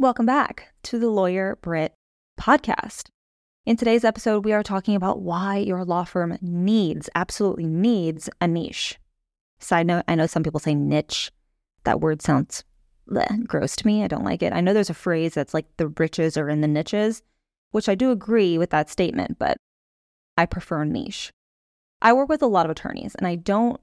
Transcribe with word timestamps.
Welcome 0.00 0.26
back 0.26 0.72
to 0.84 1.00
the 1.00 1.08
Lawyer 1.08 1.58
Britt 1.60 1.92
podcast. 2.40 3.08
In 3.66 3.76
today's 3.76 4.04
episode, 4.04 4.44
we 4.44 4.52
are 4.52 4.62
talking 4.62 4.94
about 4.94 5.22
why 5.22 5.56
your 5.56 5.84
law 5.84 6.04
firm 6.04 6.38
needs, 6.40 7.10
absolutely 7.16 7.66
needs, 7.66 8.30
a 8.40 8.46
niche. 8.46 8.96
Side 9.58 9.88
note, 9.88 10.04
I 10.06 10.14
know 10.14 10.28
some 10.28 10.44
people 10.44 10.60
say 10.60 10.76
niche. 10.76 11.32
That 11.82 12.00
word 12.00 12.22
sounds 12.22 12.62
bleh, 13.10 13.44
gross 13.44 13.74
to 13.74 13.88
me. 13.88 14.04
I 14.04 14.06
don't 14.06 14.22
like 14.22 14.40
it. 14.40 14.52
I 14.52 14.60
know 14.60 14.72
there's 14.72 14.88
a 14.88 14.94
phrase 14.94 15.34
that's 15.34 15.52
like 15.52 15.66
the 15.78 15.88
riches 15.88 16.36
are 16.36 16.48
in 16.48 16.60
the 16.60 16.68
niches, 16.68 17.24
which 17.72 17.88
I 17.88 17.96
do 17.96 18.12
agree 18.12 18.56
with 18.56 18.70
that 18.70 18.90
statement, 18.90 19.36
but 19.36 19.56
I 20.36 20.46
prefer 20.46 20.84
niche. 20.84 21.32
I 22.00 22.12
work 22.12 22.28
with 22.28 22.42
a 22.42 22.46
lot 22.46 22.66
of 22.66 22.70
attorneys, 22.70 23.16
and 23.16 23.26
I 23.26 23.34
don't 23.34 23.80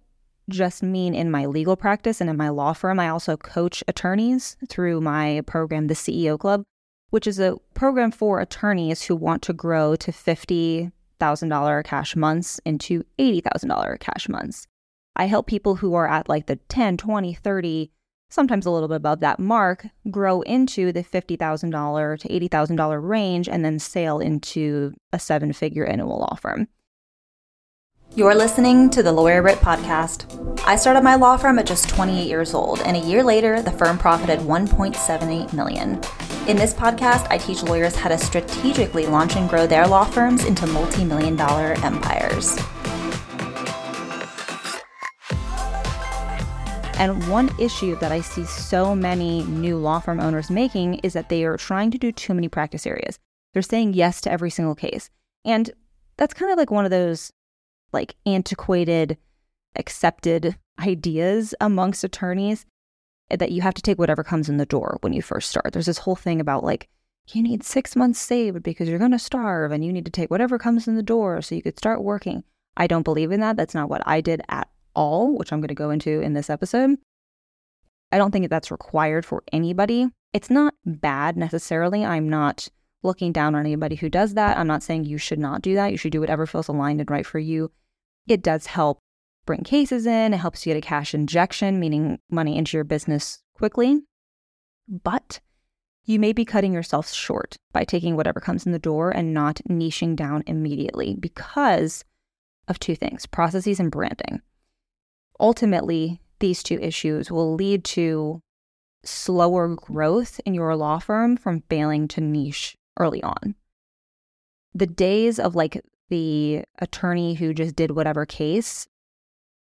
just 0.49 0.83
mean 0.83 1.13
in 1.13 1.31
my 1.31 1.45
legal 1.45 1.75
practice 1.75 2.21
and 2.21 2.29
in 2.29 2.37
my 2.37 2.49
law 2.49 2.73
firm. 2.73 2.99
I 2.99 3.09
also 3.09 3.37
coach 3.37 3.83
attorneys 3.87 4.57
through 4.69 5.01
my 5.01 5.41
program, 5.45 5.87
the 5.87 5.93
CEO 5.93 6.37
Club, 6.37 6.63
which 7.09 7.27
is 7.27 7.39
a 7.39 7.57
program 7.73 8.11
for 8.11 8.39
attorneys 8.39 9.03
who 9.03 9.15
want 9.15 9.41
to 9.43 9.53
grow 9.53 9.95
to 9.95 10.11
$50,000 10.11 11.83
cash 11.83 12.15
months 12.15 12.59
into 12.65 13.03
$80,000 13.19 13.99
cash 13.99 14.29
months. 14.29 14.67
I 15.15 15.25
help 15.25 15.47
people 15.47 15.75
who 15.75 15.93
are 15.93 16.07
at 16.07 16.29
like 16.29 16.47
the 16.47 16.57
10, 16.67 16.97
20, 16.97 17.33
30, 17.33 17.91
sometimes 18.29 18.65
a 18.65 18.71
little 18.71 18.89
bit 18.89 18.97
above 18.97 19.21
that 19.21 19.39
mark, 19.39 19.87
grow 20.11 20.41
into 20.41 20.91
the 20.91 21.03
$50,000 21.03 22.19
to 22.19 22.27
$80,000 22.27 23.07
range 23.07 23.47
and 23.47 23.63
then 23.63 23.79
sail 23.79 24.19
into 24.19 24.93
a 25.13 25.19
seven 25.19 25.53
figure 25.53 25.85
annual 25.85 26.19
law 26.19 26.35
firm. 26.35 26.67
You're 28.13 28.35
listening 28.35 28.89
to 28.91 29.03
the 29.03 29.11
Lawyer 29.11 29.41
Britt 29.41 29.57
podcast. 29.57 30.25
I 30.65 30.77
started 30.77 31.01
my 31.01 31.15
law 31.15 31.35
firm 31.35 31.59
at 31.59 31.65
just 31.65 31.89
28 31.89 32.29
years 32.29 32.53
old, 32.53 32.79
and 32.81 32.95
a 32.95 32.99
year 32.99 33.23
later, 33.23 33.61
the 33.61 33.71
firm 33.71 33.97
profited 33.97 34.39
1.78 34.39 35.51
million. 35.51 35.99
In 36.47 36.55
this 36.55 36.73
podcast, 36.73 37.27
I 37.29 37.37
teach 37.37 37.63
lawyers 37.63 37.95
how 37.95 38.07
to 38.07 38.17
strategically 38.17 39.05
launch 39.05 39.35
and 39.35 39.49
grow 39.49 39.67
their 39.67 39.85
law 39.85 40.05
firms 40.05 40.45
into 40.45 40.65
multi-million 40.67 41.35
dollar 41.35 41.73
empires. 41.83 42.57
And 46.97 47.27
one 47.27 47.49
issue 47.59 47.97
that 47.97 48.13
I 48.13 48.21
see 48.21 48.45
so 48.45 48.95
many 48.95 49.43
new 49.43 49.75
law 49.75 49.99
firm 49.99 50.21
owners 50.21 50.49
making 50.49 50.95
is 50.99 51.11
that 51.11 51.27
they 51.27 51.43
are 51.43 51.57
trying 51.57 51.91
to 51.91 51.97
do 51.97 52.13
too 52.13 52.33
many 52.33 52.47
practice 52.47 52.87
areas. 52.87 53.19
They're 53.51 53.61
saying 53.61 53.93
yes 53.93 54.21
to 54.21 54.31
every 54.31 54.49
single 54.49 54.75
case. 54.75 55.09
And 55.43 55.71
that's 56.15 56.33
kind 56.33 56.49
of 56.49 56.57
like 56.57 56.71
one 56.71 56.85
of 56.85 56.91
those 56.91 57.33
like 57.91 58.15
antiquated, 58.25 59.17
accepted 59.75 60.57
ideas 60.79 61.55
amongst 61.61 62.03
attorneys 62.03 62.65
eh, 63.31 63.35
that 63.35 63.51
you 63.51 63.61
have 63.61 63.73
to 63.73 63.81
take 63.81 63.97
whatever 63.97 64.23
comes 64.23 64.49
in 64.49 64.57
the 64.57 64.65
door 64.65 64.97
when 65.01 65.13
you 65.13 65.21
first 65.21 65.49
start. 65.49 65.71
There's 65.73 65.85
this 65.85 65.99
whole 65.99 66.15
thing 66.15 66.39
about 66.39 66.63
like, 66.63 66.89
you 67.29 67.41
need 67.41 67.63
six 67.63 67.95
months 67.95 68.19
saved 68.19 68.61
because 68.61 68.87
you're 68.87 68.99
going 68.99 69.11
to 69.11 69.19
starve 69.19 69.71
and 69.71 69.83
you 69.83 69.91
need 69.91 70.05
to 70.05 70.11
take 70.11 70.29
whatever 70.29 70.59
comes 70.59 70.87
in 70.87 70.95
the 70.95 71.03
door 71.03 71.41
so 71.41 71.55
you 71.55 71.63
could 71.63 71.77
start 71.77 72.03
working. 72.03 72.43
I 72.77 72.87
don't 72.87 73.03
believe 73.03 73.31
in 73.31 73.39
that. 73.39 73.55
That's 73.55 73.73
not 73.73 73.89
what 73.89 74.03
I 74.05 74.21
did 74.21 74.41
at 74.49 74.69
all, 74.95 75.35
which 75.37 75.51
I'm 75.51 75.59
going 75.59 75.69
to 75.69 75.73
go 75.73 75.89
into 75.89 76.21
in 76.21 76.33
this 76.33 76.49
episode. 76.49 76.97
I 78.11 78.17
don't 78.17 78.31
think 78.31 78.43
that 78.43 78.49
that's 78.49 78.71
required 78.71 79.25
for 79.25 79.43
anybody. 79.51 80.09
It's 80.33 80.49
not 80.49 80.75
bad 80.85 81.35
necessarily. 81.35 82.05
I'm 82.05 82.29
not 82.29 82.69
looking 83.05 83.31
down 83.31 83.55
on 83.55 83.61
anybody 83.61 83.95
who 83.95 84.09
does 84.09 84.33
that. 84.33 84.57
I'm 84.57 84.67
not 84.67 84.83
saying 84.83 85.05
you 85.05 85.17
should 85.17 85.39
not 85.39 85.61
do 85.61 85.75
that. 85.75 85.91
You 85.91 85.97
should 85.97 86.11
do 86.11 86.19
whatever 86.19 86.45
feels 86.45 86.67
aligned 86.67 86.99
and 86.99 87.09
right 87.09 87.25
for 87.25 87.39
you 87.39 87.71
it 88.27 88.41
does 88.41 88.65
help 88.65 88.99
bring 89.45 89.63
cases 89.63 90.05
in, 90.05 90.33
it 90.33 90.37
helps 90.37 90.65
you 90.65 90.73
get 90.73 90.79
a 90.79 90.87
cash 90.87 91.13
injection, 91.13 91.79
meaning 91.79 92.19
money 92.29 92.57
into 92.57 92.77
your 92.77 92.83
business 92.83 93.43
quickly. 93.53 94.01
But 94.87 95.39
you 96.05 96.19
may 96.19 96.33
be 96.33 96.45
cutting 96.45 96.73
yourself 96.73 97.11
short 97.11 97.57
by 97.71 97.83
taking 97.83 98.15
whatever 98.15 98.39
comes 98.39 98.65
in 98.65 98.71
the 98.71 98.79
door 98.79 99.11
and 99.11 99.33
not 99.33 99.61
niching 99.69 100.15
down 100.15 100.43
immediately 100.47 101.15
because 101.19 102.03
of 102.67 102.79
two 102.79 102.95
things 102.95 103.25
processes 103.25 103.79
and 103.79 103.91
branding. 103.91 104.41
Ultimately, 105.39 106.21
these 106.39 106.63
two 106.63 106.79
issues 106.79 107.31
will 107.31 107.53
lead 107.53 107.83
to 107.83 108.41
slower 109.03 109.75
growth 109.75 110.41
in 110.45 110.55
your 110.55 110.75
law 110.75 110.97
firm 110.97 111.37
from 111.37 111.63
failing 111.69 112.07
to 112.07 112.21
niche 112.21 112.75
early 112.97 113.21
on. 113.23 113.55
The 114.73 114.87
days 114.87 115.39
of 115.39 115.55
like 115.55 115.81
the 116.09 116.63
attorney 116.79 117.33
who 117.33 117.53
just 117.53 117.75
did 117.75 117.91
whatever 117.91 118.25
case 118.25 118.87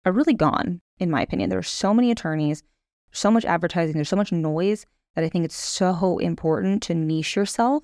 are 0.05 0.11
really 0.11 0.33
gone, 0.33 0.81
in 0.99 1.09
my 1.09 1.21
opinion. 1.21 1.49
There 1.49 1.59
are 1.59 1.63
so 1.63 1.93
many 1.93 2.11
attorneys, 2.11 2.63
so 3.11 3.31
much 3.31 3.45
advertising, 3.45 3.95
there's 3.95 4.09
so 4.09 4.15
much 4.15 4.31
noise 4.31 4.85
that 5.15 5.23
I 5.23 5.29
think 5.29 5.45
it's 5.45 5.55
so 5.55 6.17
important 6.19 6.83
to 6.83 6.93
niche 6.93 7.35
yourself 7.35 7.83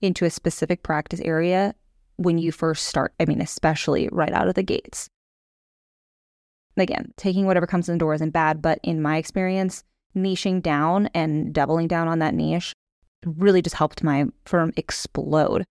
into 0.00 0.24
a 0.24 0.30
specific 0.30 0.82
practice 0.82 1.20
area 1.20 1.74
when 2.16 2.38
you 2.38 2.52
first 2.52 2.86
start. 2.86 3.12
I 3.20 3.24
mean, 3.24 3.40
especially 3.40 4.08
right 4.12 4.32
out 4.32 4.48
of 4.48 4.54
the 4.54 4.62
gates. 4.62 5.08
Again, 6.76 7.12
taking 7.16 7.46
whatever 7.46 7.66
comes 7.66 7.88
in 7.88 7.96
the 7.96 7.98
door 7.98 8.14
isn't 8.14 8.30
bad, 8.30 8.62
but 8.62 8.78
in 8.82 9.02
my 9.02 9.18
experience, 9.18 9.84
niching 10.16 10.62
down 10.62 11.08
and 11.14 11.52
doubling 11.52 11.88
down 11.88 12.08
on 12.08 12.18
that 12.20 12.34
niche 12.34 12.72
really 13.24 13.62
just 13.62 13.76
helped 13.76 14.02
my 14.02 14.26
firm 14.44 14.72
explode. 14.76 15.64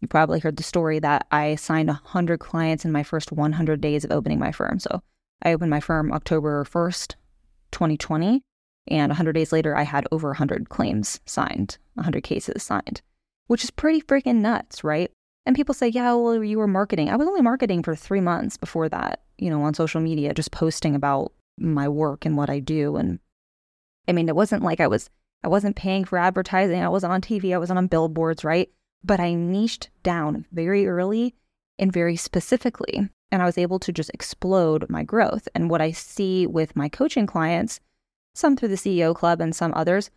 You 0.00 0.08
probably 0.08 0.40
heard 0.40 0.56
the 0.56 0.62
story 0.62 0.98
that 0.98 1.26
I 1.30 1.54
signed 1.54 1.88
100 1.88 2.40
clients 2.40 2.84
in 2.84 2.92
my 2.92 3.02
first 3.02 3.32
100 3.32 3.80
days 3.80 4.04
of 4.04 4.10
opening 4.10 4.38
my 4.38 4.52
firm. 4.52 4.78
So 4.78 5.02
I 5.42 5.52
opened 5.52 5.70
my 5.70 5.80
firm 5.80 6.12
October 6.12 6.64
1st, 6.64 7.14
2020. 7.70 8.42
And 8.88 9.10
100 9.10 9.32
days 9.32 9.52
later, 9.52 9.76
I 9.76 9.82
had 9.82 10.08
over 10.10 10.28
100 10.28 10.68
claims 10.68 11.20
signed, 11.24 11.78
100 11.94 12.24
cases 12.24 12.64
signed, 12.64 13.00
which 13.46 13.62
is 13.62 13.70
pretty 13.70 14.00
freaking 14.00 14.36
nuts, 14.36 14.82
right? 14.82 15.10
And 15.46 15.54
people 15.54 15.74
say, 15.74 15.88
yeah, 15.88 16.12
well, 16.14 16.42
you 16.42 16.58
were 16.58 16.66
marketing. 16.66 17.08
I 17.08 17.16
was 17.16 17.28
only 17.28 17.42
marketing 17.42 17.82
for 17.82 17.94
three 17.94 18.20
months 18.20 18.56
before 18.56 18.88
that, 18.88 19.22
you 19.38 19.50
know, 19.50 19.62
on 19.62 19.74
social 19.74 20.00
media, 20.00 20.34
just 20.34 20.50
posting 20.50 20.94
about 20.94 21.32
my 21.58 21.88
work 21.88 22.24
and 22.24 22.36
what 22.36 22.50
I 22.50 22.58
do. 22.58 22.96
And 22.96 23.20
I 24.08 24.12
mean, 24.12 24.28
it 24.28 24.36
wasn't 24.36 24.64
like 24.64 24.80
I 24.80 24.88
was, 24.88 25.10
I 25.44 25.48
wasn't 25.48 25.76
paying 25.76 26.04
for 26.04 26.18
advertising. 26.18 26.82
I 26.82 26.88
wasn't 26.88 27.12
on 27.12 27.20
TV. 27.20 27.54
I 27.54 27.58
wasn't 27.58 27.78
on 27.78 27.86
billboards, 27.88 28.44
right? 28.44 28.70
but 29.04 29.20
I 29.20 29.34
niched 29.34 29.90
down 30.02 30.46
very 30.52 30.86
early 30.86 31.34
and 31.78 31.92
very 31.92 32.16
specifically. 32.16 33.08
And 33.30 33.42
I 33.42 33.46
was 33.46 33.58
able 33.58 33.78
to 33.80 33.92
just 33.92 34.10
explode 34.12 34.88
my 34.90 35.02
growth. 35.02 35.48
And 35.54 35.70
what 35.70 35.80
I 35.80 35.90
see 35.90 36.46
with 36.46 36.76
my 36.76 36.88
coaching 36.88 37.26
clients, 37.26 37.80
some 38.34 38.56
through 38.56 38.68
the 38.68 38.76
CEO 38.76 39.14
Club 39.14 39.40
and 39.40 39.54
some 39.54 39.72
others, 39.74 40.10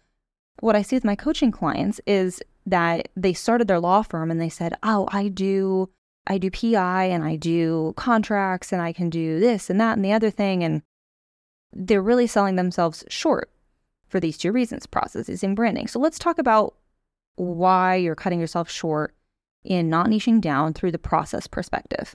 what 0.59 0.75
I 0.75 0.81
see 0.81 0.97
with 0.97 1.05
my 1.05 1.15
coaching 1.15 1.51
clients 1.51 2.01
is 2.05 2.41
that 2.65 3.07
they 3.15 3.33
started 3.33 3.67
their 3.67 3.79
law 3.79 4.01
firm 4.01 4.31
and 4.31 4.39
they 4.39 4.49
said, 4.49 4.77
"Oh, 4.83 5.07
I 5.11 5.27
do 5.27 5.89
I 6.27 6.37
do 6.37 6.49
PI 6.49 7.05
and 7.05 7.23
I 7.23 7.35
do 7.35 7.93
contracts 7.95 8.73
and 8.73 8.81
I 8.81 8.91
can 8.91 9.09
do 9.09 9.39
this 9.39 9.69
and 9.69 9.79
that 9.79 9.95
and 9.95 10.03
the 10.03 10.13
other 10.13 10.31
thing 10.31 10.63
and 10.63 10.81
they're 11.71 12.01
really 12.01 12.25
selling 12.25 12.55
themselves 12.55 13.03
short 13.09 13.51
for 14.07 14.19
these 14.19 14.37
two 14.37 14.51
reasons, 14.51 14.85
processes 14.85 15.43
and 15.43 15.55
branding. 15.55 15.87
So 15.87 15.99
let's 15.99 16.19
talk 16.19 16.37
about 16.37 16.75
why 17.35 17.95
you're 17.95 18.15
cutting 18.15 18.39
yourself 18.39 18.69
short 18.69 19.15
in 19.63 19.89
not 19.89 20.07
niching 20.07 20.39
down 20.39 20.73
through 20.73 20.91
the 20.91 20.99
process 20.99 21.47
perspective. 21.47 22.13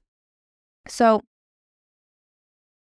So, 0.89 1.23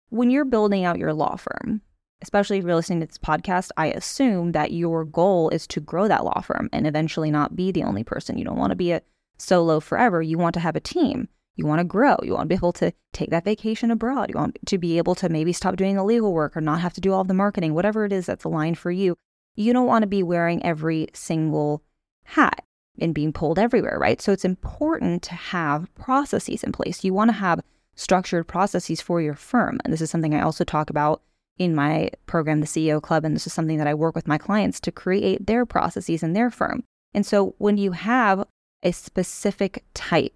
when 0.10 0.30
you're 0.30 0.46
building 0.46 0.86
out 0.86 1.00
your 1.00 1.14
law 1.14 1.36
firm, 1.36 1.82
especially 2.22 2.58
if 2.58 2.66
you're 2.66 2.76
listening 2.76 3.02
to 3.02 3.08
this 3.08 3.18
podcast, 3.18 3.70
I 3.78 3.88
assume 3.88 4.52
that 4.54 4.72
your 4.72 5.06
goal 5.06 5.50
is 5.50 5.68
to 5.68 5.80
grow 5.80 6.08
that 6.08 6.24
law 6.24 6.42
firm 6.42 6.70
and 6.72 6.88
eventually 6.88 7.32
not 7.32 7.56
be 7.56 7.72
the 7.72 7.84
only 7.84 8.04
person. 8.04 8.38
You 8.38 8.46
don't 8.46 8.58
want 8.58 8.72
to 8.72 8.76
be 8.76 8.92
a 8.92 9.02
solo 9.38 9.80
forever. 9.80 10.22
You 10.22 10.38
want 10.38 10.54
to 10.56 10.60
have 10.60 10.76
a 10.76 10.82
team. 10.82 11.28
You 11.56 11.66
want 11.66 11.80
to 11.80 11.86
grow. 11.86 12.18
You 12.22 12.34
want 12.34 12.44
to 12.44 12.48
be 12.50 12.56
able 12.56 12.74
to 12.74 12.94
take 13.14 13.30
that 13.30 13.46
vacation 13.46 13.92
abroad. 13.92 14.30
You 14.30 14.36
want 14.36 14.58
to 14.66 14.78
be 14.78 14.98
able 14.98 15.16
to 15.16 15.30
maybe 15.30 15.54
stop 15.54 15.76
doing 15.76 15.96
the 15.96 16.04
legal 16.04 16.34
work 16.34 16.56
or 16.56 16.62
not 16.62 16.82
have 16.82 16.94
to 16.94 17.02
do 17.02 17.14
all 17.14 17.24
the 17.24 17.34
marketing, 17.34 17.74
whatever 17.74 18.06
it 18.06 18.12
is 18.12 18.26
that's 18.26 18.44
aligned 18.44 18.78
for 18.78 18.92
you. 18.92 19.16
You 19.56 19.72
don't 19.72 19.88
want 19.88 20.04
to 20.04 20.08
be 20.08 20.22
wearing 20.22 20.64
every 20.66 21.08
single 21.14 21.82
hat 22.24 22.64
and 23.00 23.14
being 23.14 23.32
pulled 23.32 23.60
everywhere, 23.60 23.98
right? 24.00 24.22
So 24.22 24.32
it's 24.32 24.46
important 24.46 25.24
to 25.24 25.36
have 25.36 25.94
processes 25.96 26.64
in 26.64 26.72
place. 26.72 27.04
You 27.04 27.14
want 27.14 27.30
to 27.30 27.38
have 27.38 27.62
structured 27.96 28.48
processes 28.48 29.02
for 29.02 29.22
your 29.22 29.36
firm. 29.36 29.80
And 29.84 29.94
this 29.94 30.02
is 30.02 30.10
something 30.10 30.36
I 30.36 30.42
also 30.42 30.64
talk 30.64 30.90
about 30.90 31.22
in 31.58 31.74
my 31.74 32.10
program, 32.26 32.60
the 32.60 32.68
CEO 32.68 33.02
Club. 33.02 33.24
And 33.24 33.34
this 33.34 33.48
is 33.48 33.54
something 33.54 33.78
that 33.78 33.88
I 33.88 33.94
work 33.94 34.16
with 34.16 34.28
my 34.28 34.38
clients 34.38 34.82
to 34.82 34.92
create 34.92 35.48
their 35.48 35.66
processes 35.66 36.22
in 36.22 36.34
their 36.34 36.52
firm. 36.52 36.84
And 37.14 37.26
so 37.26 37.56
when 37.58 37.78
you 37.78 37.94
have 37.94 38.46
a 38.84 38.92
specific 38.92 39.86
type 39.94 40.34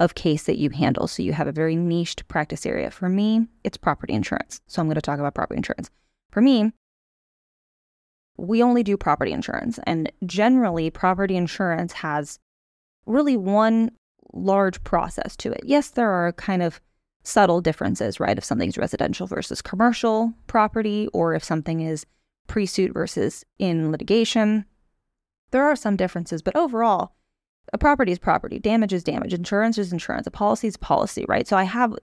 of 0.00 0.14
case 0.14 0.44
that 0.44 0.58
you 0.58 0.70
handle, 0.70 1.08
so 1.08 1.22
you 1.22 1.32
have 1.32 1.48
a 1.48 1.52
very 1.52 1.74
niched 1.74 2.26
practice 2.28 2.64
area, 2.64 2.90
for 2.90 3.08
me, 3.08 3.46
it's 3.64 3.76
property 3.76 4.12
insurance. 4.12 4.60
So 4.66 4.80
I'm 4.80 4.86
going 4.86 4.94
to 4.94 5.00
talk 5.00 5.18
about 5.18 5.34
property 5.34 5.56
insurance. 5.56 5.90
For 6.30 6.40
me, 6.40 6.72
we 8.36 8.62
only 8.62 8.84
do 8.84 8.96
property 8.96 9.32
insurance. 9.32 9.80
And 9.84 10.10
generally, 10.24 10.90
property 10.90 11.36
insurance 11.36 11.92
has 11.94 12.38
really 13.06 13.36
one 13.36 13.90
large 14.32 14.82
process 14.84 15.36
to 15.36 15.50
it. 15.50 15.62
Yes, 15.64 15.90
there 15.90 16.10
are 16.10 16.32
kind 16.32 16.62
of 16.62 16.80
subtle 17.24 17.60
differences, 17.60 18.20
right? 18.20 18.38
If 18.38 18.44
something's 18.44 18.78
residential 18.78 19.26
versus 19.26 19.60
commercial 19.60 20.32
property, 20.46 21.08
or 21.12 21.34
if 21.34 21.42
something 21.42 21.80
is 21.80 22.06
pre 22.46 22.66
suit 22.66 22.92
versus 22.92 23.44
in 23.58 23.90
litigation. 23.90 24.64
There 25.50 25.64
are 25.64 25.76
some 25.76 25.96
differences, 25.96 26.42
but 26.42 26.56
overall, 26.56 27.12
a 27.72 27.78
property 27.78 28.12
is 28.12 28.18
property, 28.18 28.58
damage 28.58 28.92
is 28.92 29.04
damage, 29.04 29.34
insurance 29.34 29.78
is 29.78 29.92
insurance, 29.92 30.26
a 30.26 30.30
policy 30.30 30.68
is 30.68 30.76
policy, 30.76 31.24
right? 31.28 31.46
So 31.46 31.56
I 31.56 31.64
have 31.64 31.94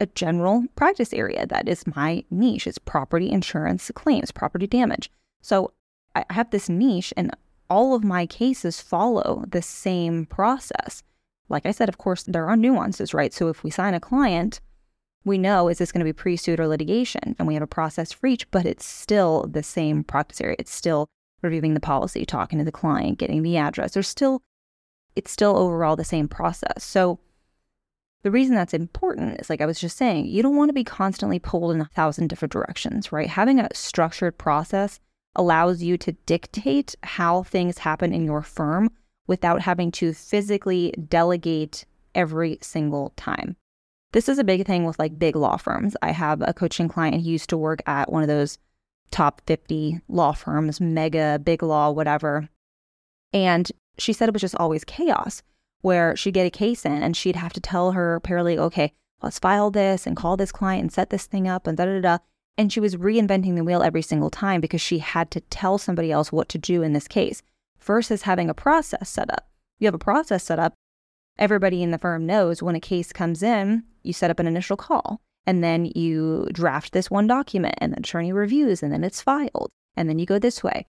a 0.00 0.06
general 0.06 0.64
practice 0.76 1.12
area 1.12 1.46
that 1.46 1.68
is 1.68 1.86
my 1.86 2.24
niche. 2.30 2.66
It's 2.66 2.78
property 2.78 3.30
insurance 3.30 3.90
claims, 3.94 4.30
property 4.30 4.66
damage. 4.66 5.10
So 5.42 5.72
I 6.14 6.24
have 6.30 6.50
this 6.50 6.68
niche, 6.68 7.12
and 7.16 7.30
all 7.68 7.94
of 7.94 8.02
my 8.02 8.26
cases 8.26 8.80
follow 8.80 9.44
the 9.48 9.62
same 9.62 10.26
process. 10.26 11.02
Like 11.48 11.66
I 11.66 11.70
said, 11.70 11.88
of 11.88 11.98
course, 11.98 12.22
there 12.22 12.46
are 12.46 12.56
nuances, 12.56 13.12
right? 13.12 13.32
So 13.32 13.48
if 13.48 13.62
we 13.62 13.70
sign 13.70 13.94
a 13.94 14.00
client, 14.00 14.60
we 15.24 15.36
know 15.36 15.68
is 15.68 15.78
this 15.78 15.92
going 15.92 16.00
to 16.00 16.08
be 16.08 16.12
pre 16.12 16.36
suit 16.36 16.60
or 16.60 16.66
litigation, 16.66 17.36
and 17.38 17.46
we 17.46 17.54
have 17.54 17.62
a 17.62 17.66
process 17.66 18.12
for 18.12 18.26
each, 18.26 18.50
but 18.50 18.64
it's 18.64 18.86
still 18.86 19.46
the 19.50 19.62
same 19.62 20.02
practice 20.02 20.40
area. 20.40 20.56
It's 20.58 20.74
still 20.74 21.08
reviewing 21.42 21.74
the 21.74 21.80
policy, 21.80 22.24
talking 22.24 22.58
to 22.58 22.64
the 22.64 22.72
client, 22.72 23.18
getting 23.18 23.42
the 23.42 23.56
address. 23.56 23.92
There's 23.92 24.08
still, 24.08 24.42
it's 25.16 25.30
still 25.30 25.56
overall 25.56 25.96
the 25.96 26.04
same 26.04 26.28
process. 26.28 26.84
So 26.84 27.18
the 28.22 28.30
reason 28.30 28.54
that's 28.54 28.74
important 28.74 29.40
is 29.40 29.48
like 29.48 29.60
I 29.60 29.66
was 29.66 29.80
just 29.80 29.96
saying, 29.96 30.26
you 30.26 30.42
don't 30.42 30.56
want 30.56 30.68
to 30.68 30.74
be 30.74 30.84
constantly 30.84 31.38
pulled 31.38 31.72
in 31.74 31.80
a 31.80 31.86
thousand 31.86 32.28
different 32.28 32.52
directions, 32.52 33.12
right? 33.12 33.28
Having 33.28 33.60
a 33.60 33.74
structured 33.74 34.36
process 34.36 35.00
allows 35.36 35.82
you 35.82 35.96
to 35.96 36.12
dictate 36.26 36.94
how 37.02 37.44
things 37.44 37.78
happen 37.78 38.12
in 38.12 38.24
your 38.24 38.42
firm 38.42 38.90
without 39.26 39.62
having 39.62 39.90
to 39.92 40.12
physically 40.12 40.92
delegate 41.08 41.86
every 42.14 42.58
single 42.60 43.12
time. 43.16 43.56
This 44.12 44.28
is 44.28 44.38
a 44.38 44.44
big 44.44 44.66
thing 44.66 44.84
with 44.84 44.98
like 44.98 45.18
big 45.18 45.36
law 45.36 45.56
firms. 45.56 45.96
I 46.02 46.10
have 46.10 46.42
a 46.42 46.52
coaching 46.52 46.88
client 46.88 47.22
who 47.22 47.30
used 47.30 47.48
to 47.50 47.56
work 47.56 47.80
at 47.86 48.12
one 48.12 48.22
of 48.22 48.28
those 48.28 48.58
top 49.12 49.40
50 49.46 50.00
law 50.08 50.32
firms, 50.32 50.80
mega, 50.80 51.40
big 51.42 51.62
law, 51.62 51.90
whatever. 51.90 52.48
And 53.32 53.70
she 53.98 54.12
said 54.12 54.28
it 54.28 54.32
was 54.32 54.42
just 54.42 54.56
always 54.56 54.84
chaos 54.84 55.42
where 55.82 56.14
she'd 56.16 56.34
get 56.34 56.46
a 56.46 56.50
case 56.50 56.84
in 56.84 57.02
and 57.02 57.16
she'd 57.16 57.36
have 57.36 57.52
to 57.54 57.60
tell 57.60 57.92
her 57.92 58.20
paralegal, 58.20 58.58
okay, 58.58 58.92
let's 59.22 59.38
file 59.38 59.70
this 59.70 60.06
and 60.06 60.16
call 60.16 60.36
this 60.36 60.52
client 60.52 60.82
and 60.82 60.92
set 60.92 61.10
this 61.10 61.26
thing 61.26 61.48
up 61.48 61.66
and 61.66 61.76
da 61.76 61.84
da 61.84 62.00
da. 62.00 62.18
And 62.58 62.72
she 62.72 62.80
was 62.80 62.96
reinventing 62.96 63.56
the 63.56 63.64
wheel 63.64 63.82
every 63.82 64.02
single 64.02 64.30
time 64.30 64.60
because 64.60 64.80
she 64.80 64.98
had 64.98 65.30
to 65.30 65.40
tell 65.40 65.78
somebody 65.78 66.12
else 66.12 66.30
what 66.30 66.48
to 66.50 66.58
do 66.58 66.82
in 66.82 66.92
this 66.92 67.08
case 67.08 67.42
versus 67.80 68.22
having 68.22 68.50
a 68.50 68.54
process 68.54 69.08
set 69.08 69.30
up. 69.30 69.48
You 69.78 69.86
have 69.86 69.94
a 69.94 69.98
process 69.98 70.44
set 70.44 70.58
up. 70.58 70.74
Everybody 71.38 71.82
in 71.82 71.90
the 71.90 71.98
firm 71.98 72.26
knows 72.26 72.62
when 72.62 72.74
a 72.74 72.80
case 72.80 73.12
comes 73.12 73.42
in, 73.42 73.84
you 74.02 74.12
set 74.12 74.30
up 74.30 74.38
an 74.38 74.46
initial 74.46 74.76
call 74.76 75.22
and 75.46 75.64
then 75.64 75.86
you 75.86 76.48
draft 76.52 76.92
this 76.92 77.10
one 77.10 77.26
document 77.26 77.76
and 77.78 77.94
the 77.94 77.98
attorney 77.98 78.32
reviews 78.32 78.82
and 78.82 78.92
then 78.92 79.04
it's 79.04 79.22
filed 79.22 79.70
and 79.96 80.08
then 80.08 80.18
you 80.18 80.26
go 80.26 80.38
this 80.38 80.62
way. 80.62 80.86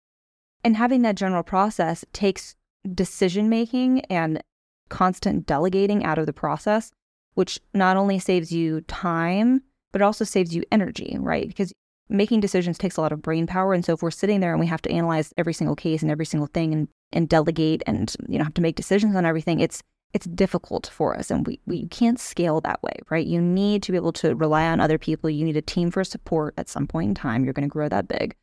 And 0.64 0.76
having 0.76 1.04
that 1.04 1.16
general 1.16 1.44
process 1.44 2.04
takes 2.12 2.56
decision 2.94 3.50
making 3.50 4.02
and 4.06 4.42
constant 4.90 5.46
delegating 5.46 6.04
out 6.04 6.18
of 6.18 6.26
the 6.26 6.34
process, 6.34 6.92
which 7.34 7.60
not 7.74 7.98
only 7.98 8.20
saves 8.20 8.52
you 8.52 8.82
time, 8.82 9.62
but 9.92 10.02
also 10.02 10.24
saves 10.24 10.54
you 10.54 10.64
energy, 10.72 11.18
right? 11.20 11.48
Because 11.48 11.74
making 12.10 12.42
decisions 12.42 12.78
takes 12.78 12.98
a 12.98 13.02
lot 13.02 13.12
of 13.12 13.22
brain 13.22 13.48
power. 13.48 13.74
And 13.74 13.86
so 13.86 13.94
if 13.94 14.02
we're 14.02 14.12
sitting 14.12 14.42
there 14.42 14.52
and 14.52 14.60
we 14.60 14.68
have 14.68 14.82
to 14.84 14.92
analyze 14.92 15.34
every 15.38 15.54
single 15.54 15.76
case 15.76 16.02
and 16.02 16.12
every 16.12 16.26
single 16.26 16.48
thing 16.48 16.74
and, 16.74 16.88
and 17.14 17.30
delegate 17.30 17.82
and, 17.88 18.14
you 18.28 18.38
know, 18.38 18.44
have 18.44 18.54
to 18.56 18.62
make 18.62 18.76
decisions 18.76 19.16
on 19.16 19.26
everything, 19.26 19.60
it's 19.60 19.82
it's 20.14 20.26
difficult 20.26 20.90
for 20.94 21.18
us 21.18 21.32
and 21.32 21.48
we, 21.48 21.62
we 21.66 21.88
can't 21.88 22.20
scale 22.20 22.60
that 22.60 22.84
way, 22.84 22.92
right? 23.10 23.26
You 23.26 23.42
need 23.42 23.82
to 23.84 23.94
be 23.94 23.96
able 23.96 24.12
to 24.14 24.36
rely 24.36 24.66
on 24.68 24.82
other 24.82 24.98
people. 24.98 25.30
You 25.30 25.46
need 25.46 25.56
a 25.56 25.62
team 25.62 25.90
for 25.90 26.04
support 26.04 26.54
at 26.58 26.68
some 26.68 26.86
point 26.86 27.08
in 27.08 27.16
time. 27.16 27.46
You're 27.46 27.54
going 27.54 27.68
to 27.68 27.72
grow 27.72 27.88
that 27.88 28.10
big. 28.10 28.36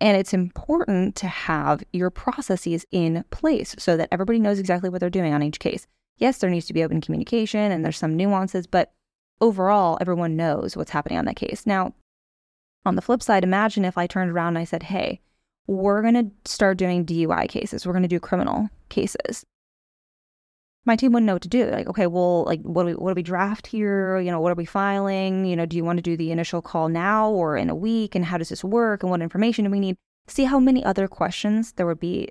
And 0.00 0.16
it's 0.16 0.34
important 0.34 1.16
to 1.16 1.28
have 1.28 1.82
your 1.92 2.10
processes 2.10 2.84
in 2.90 3.24
place 3.30 3.74
so 3.78 3.96
that 3.96 4.08
everybody 4.10 4.38
knows 4.38 4.58
exactly 4.58 4.90
what 4.90 5.00
they're 5.00 5.10
doing 5.10 5.32
on 5.32 5.42
each 5.42 5.60
case. 5.60 5.86
Yes, 6.18 6.38
there 6.38 6.50
needs 6.50 6.66
to 6.66 6.74
be 6.74 6.84
open 6.84 7.00
communication 7.00 7.72
and 7.72 7.84
there's 7.84 7.98
some 7.98 8.16
nuances, 8.16 8.66
but 8.66 8.92
overall, 9.40 9.98
everyone 10.00 10.36
knows 10.36 10.76
what's 10.76 10.90
happening 10.90 11.18
on 11.18 11.24
that 11.24 11.36
case. 11.36 11.66
Now, 11.66 11.94
on 12.84 12.96
the 12.96 13.02
flip 13.02 13.22
side, 13.22 13.44
imagine 13.44 13.84
if 13.84 13.96
I 13.96 14.06
turned 14.06 14.30
around 14.30 14.48
and 14.48 14.58
I 14.58 14.64
said, 14.64 14.84
hey, 14.84 15.20
we're 15.66 16.02
going 16.02 16.14
to 16.14 16.50
start 16.50 16.76
doing 16.76 17.06
DUI 17.06 17.48
cases, 17.48 17.86
we're 17.86 17.92
going 17.92 18.02
to 18.02 18.08
do 18.08 18.20
criminal 18.20 18.68
cases. 18.90 19.44
My 20.86 20.96
team 20.96 21.12
wouldn't 21.12 21.26
know 21.26 21.34
what 21.34 21.42
to 21.42 21.48
do. 21.48 21.70
Like, 21.70 21.86
okay, 21.88 22.06
well, 22.06 22.44
like, 22.44 22.60
what 22.60 22.82
do 22.82 22.86
we, 22.88 22.94
what 22.94 23.10
do 23.10 23.14
we 23.14 23.22
draft 23.22 23.66
here? 23.66 24.18
You 24.18 24.30
know, 24.30 24.40
what 24.40 24.52
are 24.52 24.56
we 24.56 24.66
filing? 24.66 25.46
You 25.46 25.56
know, 25.56 25.64
do 25.64 25.76
you 25.76 25.84
want 25.84 25.96
to 25.96 26.02
do 26.02 26.16
the 26.16 26.30
initial 26.30 26.60
call 26.60 26.88
now 26.88 27.30
or 27.30 27.56
in 27.56 27.70
a 27.70 27.74
week? 27.74 28.14
And 28.14 28.24
how 28.24 28.36
does 28.36 28.50
this 28.50 28.62
work? 28.62 29.02
And 29.02 29.10
what 29.10 29.22
information 29.22 29.64
do 29.64 29.70
we 29.70 29.80
need? 29.80 29.96
See 30.26 30.44
how 30.44 30.58
many 30.58 30.84
other 30.84 31.08
questions 31.08 31.72
there 31.72 31.86
would 31.86 32.00
be 32.00 32.28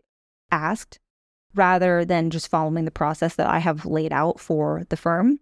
asked 0.52 1.00
rather 1.56 2.06
than 2.06 2.30
just 2.30 2.48
following 2.48 2.86
the 2.86 2.92
process 2.92 3.36
that 3.36 3.48
I 3.48 3.60
have 3.60 3.86
laid 3.86 4.14
out 4.14 4.40
for 4.40 4.84
the 4.90 4.98
firm. 4.98 5.40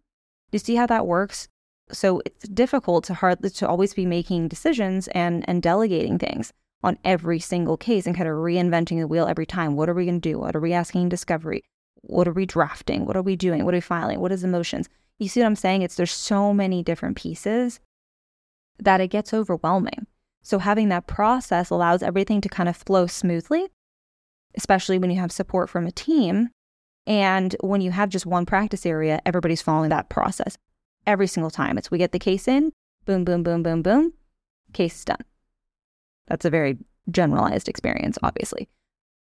You 0.51 0.59
see 0.59 0.75
how 0.75 0.85
that 0.87 1.07
works? 1.07 1.47
So 1.91 2.21
it's 2.25 2.47
difficult 2.47 3.03
to 3.05 3.13
hard 3.13 3.43
to 3.43 3.67
always 3.67 3.93
be 3.93 4.05
making 4.05 4.47
decisions 4.47 5.07
and 5.09 5.47
and 5.47 5.61
delegating 5.61 6.17
things 6.17 6.53
on 6.83 6.97
every 7.03 7.39
single 7.39 7.77
case 7.77 8.05
and 8.05 8.15
kind 8.15 8.29
of 8.29 8.35
reinventing 8.35 8.99
the 8.99 9.07
wheel 9.07 9.27
every 9.27 9.45
time. 9.45 9.75
What 9.75 9.89
are 9.89 9.93
we 9.93 10.05
going 10.05 10.21
to 10.21 10.29
do? 10.29 10.39
What 10.39 10.55
are 10.55 10.61
we 10.61 10.73
asking 10.73 11.03
in 11.03 11.09
discovery? 11.09 11.63
What 12.01 12.27
are 12.27 12.33
we 12.33 12.45
drafting? 12.45 13.05
What 13.05 13.15
are 13.15 13.21
we 13.21 13.35
doing? 13.35 13.65
What 13.65 13.73
are 13.73 13.77
we 13.77 13.81
filing? 13.81 14.19
What 14.19 14.31
is 14.31 14.43
emotions? 14.43 14.89
You 15.19 15.27
see 15.27 15.39
what 15.39 15.47
I'm 15.47 15.55
saying? 15.55 15.83
It's 15.83 15.95
there's 15.95 16.11
so 16.11 16.53
many 16.53 16.83
different 16.83 17.15
pieces 17.15 17.79
that 18.79 19.01
it 19.01 19.09
gets 19.09 19.33
overwhelming. 19.33 20.07
So 20.41 20.59
having 20.59 20.89
that 20.89 21.07
process 21.07 21.69
allows 21.69 22.01
everything 22.01 22.41
to 22.41 22.49
kind 22.49 22.67
of 22.67 22.75
flow 22.75 23.05
smoothly, 23.05 23.67
especially 24.55 24.97
when 24.97 25.11
you 25.11 25.19
have 25.19 25.31
support 25.31 25.69
from 25.69 25.85
a 25.85 25.91
team. 25.91 26.49
And 27.05 27.55
when 27.61 27.81
you 27.81 27.91
have 27.91 28.09
just 28.09 28.25
one 28.25 28.45
practice 28.45 28.85
area, 28.85 29.21
everybody's 29.25 29.61
following 29.61 29.89
that 29.89 30.09
process 30.09 30.57
every 31.05 31.27
single 31.27 31.51
time. 31.51 31.77
It's 31.77 31.91
we 31.91 31.97
get 31.97 32.11
the 32.11 32.19
case 32.19 32.47
in, 32.47 32.71
boom, 33.05 33.23
boom, 33.23 33.43
boom, 33.43 33.63
boom, 33.63 33.81
boom, 33.81 34.13
case 34.73 34.97
is 34.99 35.05
done. 35.05 35.23
That's 36.27 36.45
a 36.45 36.49
very 36.49 36.77
generalized 37.09 37.67
experience, 37.67 38.17
obviously. 38.23 38.69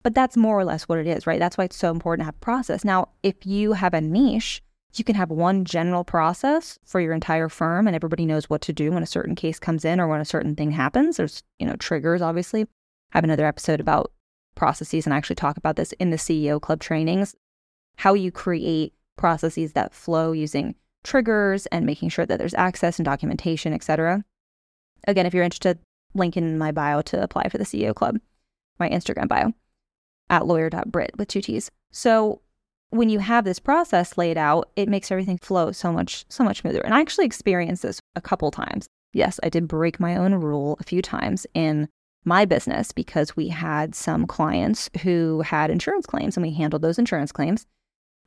But 0.07 0.15
that's 0.15 0.37
more 0.37 0.57
or 0.57 0.65
less 0.65 0.85
what 0.85 1.01
it 1.01 1.09
is, 1.09 1.27
right? 1.27 1.41
That's 1.41 1.59
why 1.59 1.65
it's 1.65 1.75
so 1.75 1.91
important 1.91 2.21
to 2.21 2.27
have 2.27 2.41
process. 2.41 2.85
Now, 2.85 3.09
if 3.25 3.45
you 3.45 3.73
have 3.73 3.93
a 3.93 4.01
niche, 4.01 4.63
you 4.95 5.03
can 5.03 5.17
have 5.17 5.33
one 5.33 5.65
general 5.65 6.05
process 6.05 6.79
for 6.85 7.01
your 7.01 7.13
entire 7.13 7.49
firm 7.49 7.89
and 7.89 7.97
everybody 7.97 8.25
knows 8.25 8.49
what 8.49 8.61
to 8.61 8.73
do 8.73 8.93
when 8.93 9.03
a 9.03 9.07
certain 9.07 9.35
case 9.35 9.59
comes 9.59 9.85
in 9.85 9.99
or 9.99 10.07
when 10.07 10.21
a 10.21 10.25
certain 10.25 10.55
thing 10.55 10.71
happens. 10.71 11.17
There's, 11.17 11.43
you 11.59 11.67
know, 11.67 11.75
triggers, 11.75 12.23
obviously. 12.23 12.63
I 12.63 13.17
have 13.17 13.25
another 13.25 13.47
episode 13.47 13.81
about 13.81 14.13
processes 14.55 15.07
and 15.07 15.13
I 15.13 15.17
actually 15.17 15.35
talk 15.35 15.57
about 15.57 15.75
this 15.75 15.91
in 15.95 16.11
the 16.11 16.19
CEO 16.19 16.61
Club 16.61 16.79
trainings, 16.79 17.35
how 17.97 18.15
you 18.15 18.31
create 18.31 18.95
processes 19.17 19.73
that 19.73 19.93
flow 19.93 20.31
using 20.31 20.77
triggers 21.03 21.67
and 21.73 21.85
making 21.85 22.11
sure 22.11 22.27
that 22.27 22.39
there's 22.39 22.55
access 22.55 23.01
and 23.01 23.05
documentation, 23.05 23.73
etc. 23.73 24.25
Again, 25.09 25.27
if 25.27 25.35
you're 25.35 25.43
interested, 25.43 25.81
link 26.15 26.37
in 26.37 26.59
my 26.59 26.71
bio 26.71 27.03
to 27.03 27.21
apply 27.21 27.49
for 27.49 27.59
the 27.59 27.65
CEO 27.65 27.93
Club, 27.93 28.21
my 28.79 28.89
Instagram 28.89 29.27
bio 29.27 29.53
at 30.31 30.47
lawyer.britt 30.47 31.17
with 31.19 31.29
two 31.29 31.41
T's. 31.41 31.71
So 31.91 32.41
when 32.91 33.09
you 33.09 33.19
have 33.19 33.45
this 33.45 33.59
process 33.59 34.17
laid 34.17 34.39
out, 34.39 34.71
it 34.77 34.89
makes 34.89 35.11
everything 35.11 35.39
flow 35.39 35.73
so 35.73 35.93
much, 35.93 36.25
so 36.29 36.45
much 36.45 36.61
smoother. 36.61 36.81
And 36.81 36.95
I 36.95 37.01
actually 37.01 37.27
experienced 37.27 37.83
this 37.83 38.01
a 38.15 38.21
couple 38.21 38.51
times. 38.51 38.89
Yes, 39.13 39.41
I 39.43 39.49
did 39.49 39.69
break 39.69 39.99
my 39.99 40.17
own 40.17 40.35
rule 40.35 40.77
a 40.81 40.85
few 40.85 41.03
times 41.03 41.47
in 41.55 41.89
my 42.25 42.45
business 42.45 42.93
because 42.93 43.37
we 43.37 43.49
had 43.49 43.95
some 43.95 44.27
clients 44.27 44.91
who 45.03 45.43
had 45.43 45.71
insurance 45.71 46.07
claims 46.07 46.37
and 46.37 46.45
we 46.45 46.53
handled 46.53 46.83
those 46.83 46.99
insurance 46.99 47.33
claims. 47.33 47.67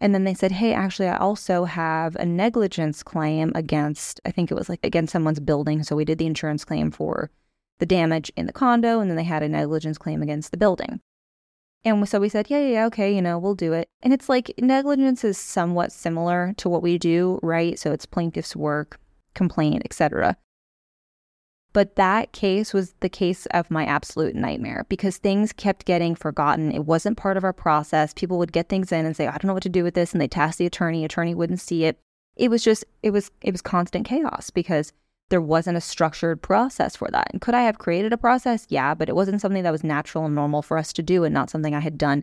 And 0.01 0.15
then 0.15 0.23
they 0.23 0.33
said, 0.33 0.53
hey, 0.53 0.73
actually, 0.73 1.09
I 1.09 1.17
also 1.17 1.65
have 1.65 2.15
a 2.15 2.25
negligence 2.25 3.03
claim 3.03 3.51
against, 3.55 4.21
I 4.25 4.31
think 4.31 4.49
it 4.49 4.55
was 4.55 4.69
like 4.69 4.79
against 4.83 5.11
someone's 5.11 5.41
building. 5.41 5.83
So 5.83 5.95
we 5.95 6.05
did 6.05 6.17
the 6.17 6.25
insurance 6.25 6.63
claim 6.63 6.91
for 6.91 7.29
the 7.79 7.85
damage 7.85 8.31
in 8.37 8.45
the 8.45 8.53
condo, 8.53 8.99
and 8.99 9.09
then 9.09 9.17
they 9.17 9.23
had 9.23 9.43
a 9.43 9.49
negligence 9.49 9.97
claim 9.97 10.21
against 10.21 10.51
the 10.51 10.57
building. 10.57 11.01
And 11.85 12.07
so 12.09 12.19
we 12.19 12.29
said, 12.29 12.49
yeah, 12.49 12.59
yeah, 12.59 12.67
yeah, 12.67 12.85
okay, 12.87 13.13
you 13.13 13.21
know, 13.21 13.39
we'll 13.39 13.55
do 13.55 13.71
it. 13.73 13.87
And 14.01 14.11
it's 14.13 14.27
like 14.27 14.53
negligence 14.57 15.23
is 15.23 15.37
somewhat 15.37 15.91
similar 15.91 16.53
to 16.57 16.67
what 16.67 16.81
we 16.81 16.97
do, 16.97 17.39
right? 17.41 17.79
So 17.79 17.93
it's 17.93 18.05
plaintiff's 18.05 18.55
work, 18.55 18.99
complaint, 19.33 19.83
etc. 19.85 20.35
But 21.71 21.95
that 21.95 22.33
case 22.33 22.73
was 22.73 22.95
the 22.99 23.09
case 23.09 23.45
of 23.47 23.71
my 23.71 23.85
absolute 23.85 24.35
nightmare 24.35 24.85
because 24.89 25.17
things 25.17 25.53
kept 25.53 25.85
getting 25.85 26.15
forgotten. 26.15 26.71
It 26.71 26.85
wasn't 26.85 27.17
part 27.17 27.37
of 27.37 27.43
our 27.43 27.53
process. 27.53 28.13
People 28.13 28.39
would 28.39 28.51
get 28.51 28.69
things 28.69 28.91
in 28.91 29.05
and 29.05 29.15
say, 29.15 29.27
I 29.27 29.31
don't 29.31 29.45
know 29.45 29.53
what 29.53 29.63
to 29.63 29.69
do 29.69 29.83
with 29.83 29.93
this. 29.93 30.11
And 30.11 30.19
they 30.19 30.27
task 30.27 30.57
the 30.57 30.65
attorney, 30.65 31.05
attorney 31.05 31.35
wouldn't 31.35 31.61
see 31.61 31.85
it. 31.85 31.99
It 32.35 32.49
was 32.49 32.63
just, 32.63 32.83
it 33.03 33.11
was, 33.11 33.31
it 33.41 33.51
was 33.51 33.61
constant 33.61 34.05
chaos 34.05 34.49
because 34.49 34.91
there 35.29 35.41
wasn't 35.41 35.77
a 35.77 35.81
structured 35.81 36.41
process 36.41 36.95
for 36.95 37.07
that. 37.11 37.29
And 37.31 37.41
could 37.41 37.53
I 37.53 37.63
have 37.63 37.77
created 37.77 38.13
a 38.13 38.17
process? 38.17 38.65
Yeah, 38.69 38.93
but 38.93 39.09
it 39.09 39.15
wasn't 39.15 39.41
something 39.41 39.63
that 39.63 39.71
was 39.71 39.83
natural 39.83 40.25
and 40.25 40.35
normal 40.35 40.61
for 40.61 40.77
us 40.77 40.91
to 40.93 41.03
do 41.03 41.23
and 41.23 41.33
not 41.33 41.49
something 41.49 41.75
I 41.75 41.79
had 41.79 41.97
done 41.97 42.21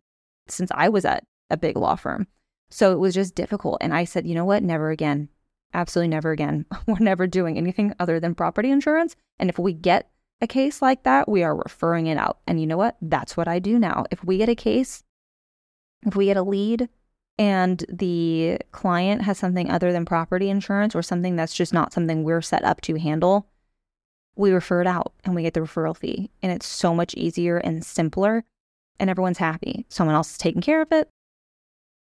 since 0.49 0.71
I 0.75 0.89
was 0.89 1.05
at 1.05 1.25
a 1.51 1.57
big 1.57 1.77
law 1.77 1.95
firm. 1.97 2.27
So 2.71 2.93
it 2.93 2.99
was 2.99 3.15
just 3.15 3.35
difficult. 3.35 3.79
And 3.81 3.95
I 3.95 4.05
said, 4.05 4.27
you 4.27 4.35
know 4.35 4.45
what? 4.45 4.63
Never 4.63 4.91
again 4.91 5.29
absolutely 5.77 6.09
never 6.09 6.33
again. 6.33 6.65
We're 6.87 6.97
never 6.99 7.27
doing 7.27 7.57
anything 7.57 7.95
other 8.01 8.19
than 8.19 8.35
property 8.35 8.71
insurance. 8.71 9.15
And 9.39 9.49
if 9.49 9.59
we 9.59 9.73
get 9.73 10.11
a 10.41 10.47
case 10.47 10.83
like 10.83 11.05
that, 11.05 11.29
we 11.29 11.45
are 11.45 11.55
referring 11.55 12.07
it 12.07 12.19
out. 12.19 12.39
And 12.47 12.61
you 12.61 12.67
know 12.67 12.77
what? 12.77 12.97
That's 13.01 13.37
what 13.37 13.47
I 13.47 13.59
do 13.59 13.79
now. 13.79 14.05
If 14.11 14.25
we 14.25 14.39
get 14.39 14.49
a 14.49 14.55
case 14.55 15.05
If 16.05 16.15
we 16.17 16.27
get 16.27 16.37
a 16.37 16.43
lead 16.43 16.89
and 17.39 17.85
the 17.89 18.59
client 18.73 19.23
has 19.23 19.39
something 19.39 19.71
other 19.71 19.93
than 19.93 20.05
property 20.05 20.49
insurance 20.49 20.95
or 20.95 21.03
something 21.03 21.37
that's 21.37 21.55
just 21.55 21.75
not 21.75 21.93
something 21.93 22.25
we're 22.25 22.41
set 22.41 22.65
up 22.65 22.81
to 22.83 22.99
handle, 22.99 23.47
we 24.37 24.51
refer 24.51 24.81
it 24.81 24.87
out 24.87 25.13
and 25.25 25.35
we 25.35 25.43
get 25.43 25.55
the 25.55 25.61
referral 25.61 25.97
fee. 25.97 26.31
And 26.43 26.53
it's 26.53 26.67
so 26.67 26.95
much 26.95 27.15
easier 27.15 27.59
and 27.59 27.85
simpler, 27.85 28.45
and 28.99 29.11
everyone's 29.11 29.39
happy. 29.39 29.87
Someone 29.89 30.15
else 30.15 30.31
is 30.31 30.39
taking 30.39 30.63
care 30.63 30.83
of 30.83 30.93
it. 30.93 31.09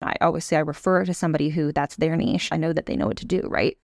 I 0.02 0.16
always 0.20 0.44
say 0.44 0.56
I 0.56 0.60
refer 0.60 1.04
to 1.04 1.14
somebody 1.14 1.50
who 1.50 1.72
that's 1.72 1.96
their 1.96 2.16
niche. 2.16 2.48
I 2.50 2.56
know 2.56 2.72
that 2.72 2.86
they 2.86 2.96
know 2.96 3.06
what 3.06 3.18
to 3.18 3.26
do, 3.26 3.42
right? 3.48 3.78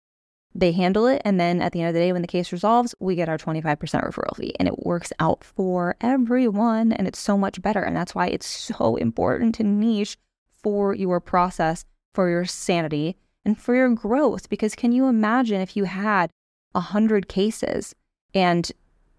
They 0.55 0.73
handle 0.73 1.07
it. 1.07 1.21
And 1.25 1.41
then 1.41 1.61
at 1.61 1.73
the 1.73 1.81
end 1.81 1.89
of 1.89 1.95
the 1.95 2.01
day, 2.01 2.13
when 2.13 2.23
the 2.23 2.29
case 2.29 2.53
resolves, 2.53 2.95
we 3.01 3.17
get 3.17 3.29
our 3.29 3.37
25% 3.37 3.77
referral 3.77 4.37
fee. 4.37 4.55
And 4.61 4.69
it 4.69 4.87
works 4.87 5.13
out 5.19 5.43
for 5.43 5.97
everyone. 6.01 6.93
And 6.93 7.09
it's 7.09 7.19
so 7.19 7.37
much 7.37 7.61
better. 7.61 7.83
And 7.83 7.97
that's 7.97 8.15
why 8.15 8.29
it's 8.29 8.47
so 8.47 8.95
important 8.95 9.57
to 9.57 9.65
niche 9.65 10.17
for 10.65 10.95
your 10.95 11.21
process, 11.21 11.85
for 12.15 12.29
your 12.29 12.47
sanity, 12.47 13.17
and 13.45 13.57
for 13.61 13.77
your 13.77 13.91
growth. 13.91 14.49
Because 14.49 14.75
can 14.75 14.91
you 14.91 15.07
imagine 15.07 15.61
if 15.61 15.77
you 15.77 15.85
had 15.85 16.31
100 16.73 17.29
cases 17.29 17.95
and 18.35 18.73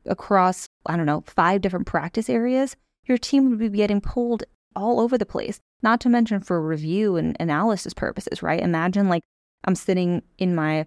across, 0.06 0.68
I 0.86 0.98
don't 0.98 1.06
know, 1.06 1.24
five 1.26 1.62
different 1.62 1.86
practice 1.88 2.30
areas, 2.30 2.76
your 3.06 3.18
team 3.18 3.50
would 3.50 3.60
be 3.60 3.70
getting 3.70 4.02
pulled 4.02 4.44
all 4.76 5.00
over 5.00 5.18
the 5.18 5.26
place, 5.26 5.60
not 5.82 6.02
to 6.02 6.10
mention 6.10 6.42
for 6.42 6.62
review 6.62 7.16
and 7.16 7.38
analysis 7.40 7.94
purposes, 7.94 8.44
right? 8.44 8.60
Imagine 8.60 9.08
like 9.08 9.24
I'm 9.64 9.76
sitting 9.76 10.24
in 10.38 10.54
my 10.56 10.86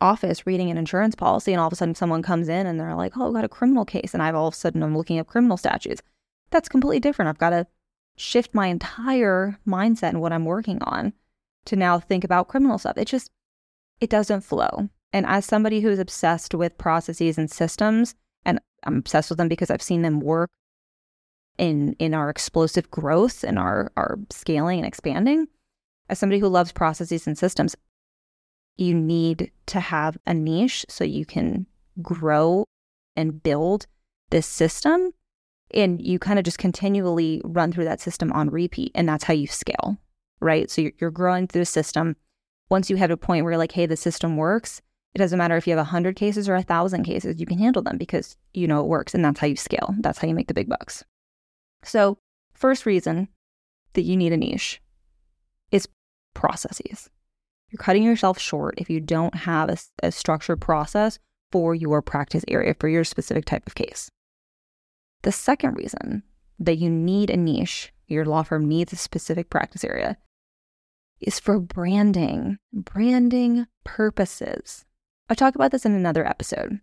office 0.00 0.46
reading 0.46 0.70
an 0.70 0.78
insurance 0.78 1.14
policy 1.14 1.52
and 1.52 1.60
all 1.60 1.66
of 1.66 1.72
a 1.72 1.76
sudden 1.76 1.94
someone 1.94 2.22
comes 2.22 2.48
in 2.48 2.66
and 2.66 2.78
they're 2.78 2.94
like, 2.94 3.16
oh, 3.16 3.28
I've 3.28 3.34
got 3.34 3.44
a 3.44 3.48
criminal 3.48 3.84
case. 3.84 4.12
And 4.12 4.22
I've 4.22 4.34
all 4.34 4.48
of 4.48 4.54
a 4.54 4.56
sudden 4.56 4.82
I'm 4.82 4.96
looking 4.96 5.18
at 5.18 5.26
criminal 5.26 5.56
statutes. 5.56 6.02
That's 6.50 6.68
completely 6.68 7.00
different. 7.00 7.28
I've 7.28 7.38
got 7.38 7.50
to 7.50 7.66
shift 8.20 8.54
my 8.54 8.66
entire 8.66 9.58
mindset 9.66 10.10
and 10.10 10.20
what 10.20 10.32
I'm 10.32 10.44
working 10.44 10.82
on 10.82 11.12
to 11.66 11.76
now 11.76 11.98
think 11.98 12.24
about 12.24 12.48
criminal 12.48 12.78
stuff. 12.78 12.98
It 12.98 13.06
just, 13.06 13.30
it 14.00 14.10
doesn't 14.10 14.42
flow. 14.42 14.88
And 15.12 15.26
as 15.26 15.44
somebody 15.44 15.80
who's 15.80 15.98
obsessed 15.98 16.54
with 16.54 16.78
processes 16.78 17.38
and 17.38 17.50
systems, 17.50 18.14
and 18.44 18.60
I'm 18.84 18.98
obsessed 18.98 19.30
with 19.30 19.38
them 19.38 19.48
because 19.48 19.70
I've 19.70 19.82
seen 19.82 20.02
them 20.02 20.20
work 20.20 20.48
in 21.58 21.94
in 21.98 22.14
our 22.14 22.30
explosive 22.30 22.90
growth 22.90 23.44
and 23.44 23.58
our 23.58 23.92
our 23.96 24.18
scaling 24.30 24.78
and 24.78 24.86
expanding. 24.86 25.46
As 26.08 26.18
somebody 26.18 26.40
who 26.40 26.48
loves 26.48 26.72
processes 26.72 27.26
and 27.26 27.36
systems, 27.36 27.76
you 28.76 28.94
need 28.94 29.50
to 29.66 29.80
have 29.80 30.16
a 30.26 30.34
niche 30.34 30.86
so 30.88 31.04
you 31.04 31.24
can 31.24 31.66
grow 32.00 32.64
and 33.16 33.42
build 33.42 33.86
this 34.30 34.46
system 34.46 35.12
and 35.74 36.04
you 36.04 36.18
kind 36.18 36.38
of 36.38 36.44
just 36.44 36.58
continually 36.58 37.40
run 37.44 37.72
through 37.72 37.84
that 37.84 38.00
system 38.00 38.32
on 38.32 38.50
repeat 38.50 38.92
and 38.94 39.08
that's 39.08 39.24
how 39.24 39.34
you 39.34 39.46
scale 39.46 39.98
right? 40.42 40.70
So 40.70 40.80
you're, 40.80 40.92
you're 40.98 41.10
growing 41.10 41.46
through 41.46 41.60
the 41.60 41.66
system. 41.66 42.16
Once 42.70 42.88
you 42.88 42.96
have 42.96 43.10
a 43.10 43.16
point 43.16 43.44
where 43.44 43.52
you're 43.52 43.58
like 43.58 43.72
hey 43.72 43.86
the 43.86 43.96
system 43.96 44.36
works 44.36 44.80
it 45.14 45.18
doesn't 45.18 45.38
matter 45.38 45.56
if 45.56 45.66
you 45.66 45.72
have 45.72 45.78
100 45.78 46.14
cases 46.14 46.48
or 46.48 46.54
1000 46.54 47.02
cases 47.02 47.40
you 47.40 47.46
can 47.46 47.58
handle 47.58 47.82
them 47.82 47.98
because 47.98 48.36
you 48.54 48.68
know 48.68 48.80
it 48.80 48.86
works 48.86 49.14
and 49.14 49.24
that's 49.24 49.40
how 49.40 49.46
you 49.46 49.56
scale. 49.56 49.94
That's 49.98 50.18
how 50.18 50.28
you 50.28 50.34
make 50.34 50.48
the 50.48 50.54
big 50.54 50.68
bucks. 50.68 51.04
So 51.82 52.18
first 52.54 52.86
reason 52.86 53.28
that 53.94 54.02
you 54.02 54.16
need 54.16 54.32
a 54.32 54.36
niche 54.36 54.80
is 55.72 55.88
processes. 56.34 57.10
You're 57.70 57.78
cutting 57.78 58.02
yourself 58.02 58.38
short 58.38 58.74
if 58.78 58.90
you 58.90 59.00
don't 59.00 59.34
have 59.34 59.68
a, 59.68 59.76
a 60.02 60.12
structured 60.12 60.60
process 60.60 61.18
for 61.50 61.74
your 61.74 62.02
practice 62.02 62.44
area, 62.46 62.74
for 62.78 62.88
your 62.88 63.04
specific 63.04 63.44
type 63.44 63.66
of 63.66 63.74
case. 63.74 64.10
The 65.22 65.32
second 65.32 65.74
reason 65.74 66.22
that 66.58 66.78
you 66.78 66.90
need 66.90 67.30
a 67.30 67.36
niche, 67.36 67.92
your 68.06 68.24
law 68.24 68.42
firm 68.42 68.66
needs 68.68 68.92
a 68.92 68.96
specific 68.96 69.50
practice 69.50 69.84
area, 69.84 70.16
is 71.20 71.38
for 71.38 71.58
branding, 71.58 72.58
branding 72.72 73.66
purposes. 73.84 74.84
I 75.28 75.34
talk 75.34 75.54
about 75.54 75.70
this 75.70 75.84
in 75.84 75.92
another 75.92 76.26
episode. 76.26 76.80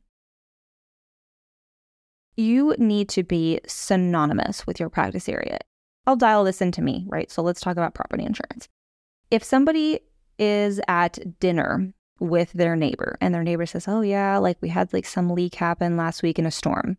You 2.35 2.75
need 2.77 3.09
to 3.09 3.23
be 3.23 3.59
synonymous 3.65 4.67
with 4.67 4.79
your 4.79 4.89
practice 4.89 5.27
area. 5.27 5.59
I'll 6.05 6.15
dial 6.15 6.43
this 6.43 6.61
into 6.61 6.81
me, 6.81 7.05
right? 7.07 7.31
So 7.31 7.41
let's 7.41 7.59
talk 7.59 7.75
about 7.75 7.95
property 7.95 8.23
insurance. 8.23 8.69
If 9.31 9.43
somebody 9.43 9.99
is 10.37 10.79
at 10.87 11.39
dinner 11.39 11.91
with 12.19 12.53
their 12.53 12.75
neighbor 12.75 13.17
and 13.19 13.33
their 13.33 13.43
neighbor 13.43 13.65
says, 13.65 13.87
"Oh 13.87 14.01
yeah, 14.01 14.37
like 14.37 14.57
we 14.61 14.69
had 14.69 14.93
like 14.93 15.05
some 15.05 15.31
leak 15.31 15.55
happen 15.55 15.97
last 15.97 16.21
week 16.21 16.37
in 16.37 16.45
a 16.45 16.51
storm." 16.51 16.97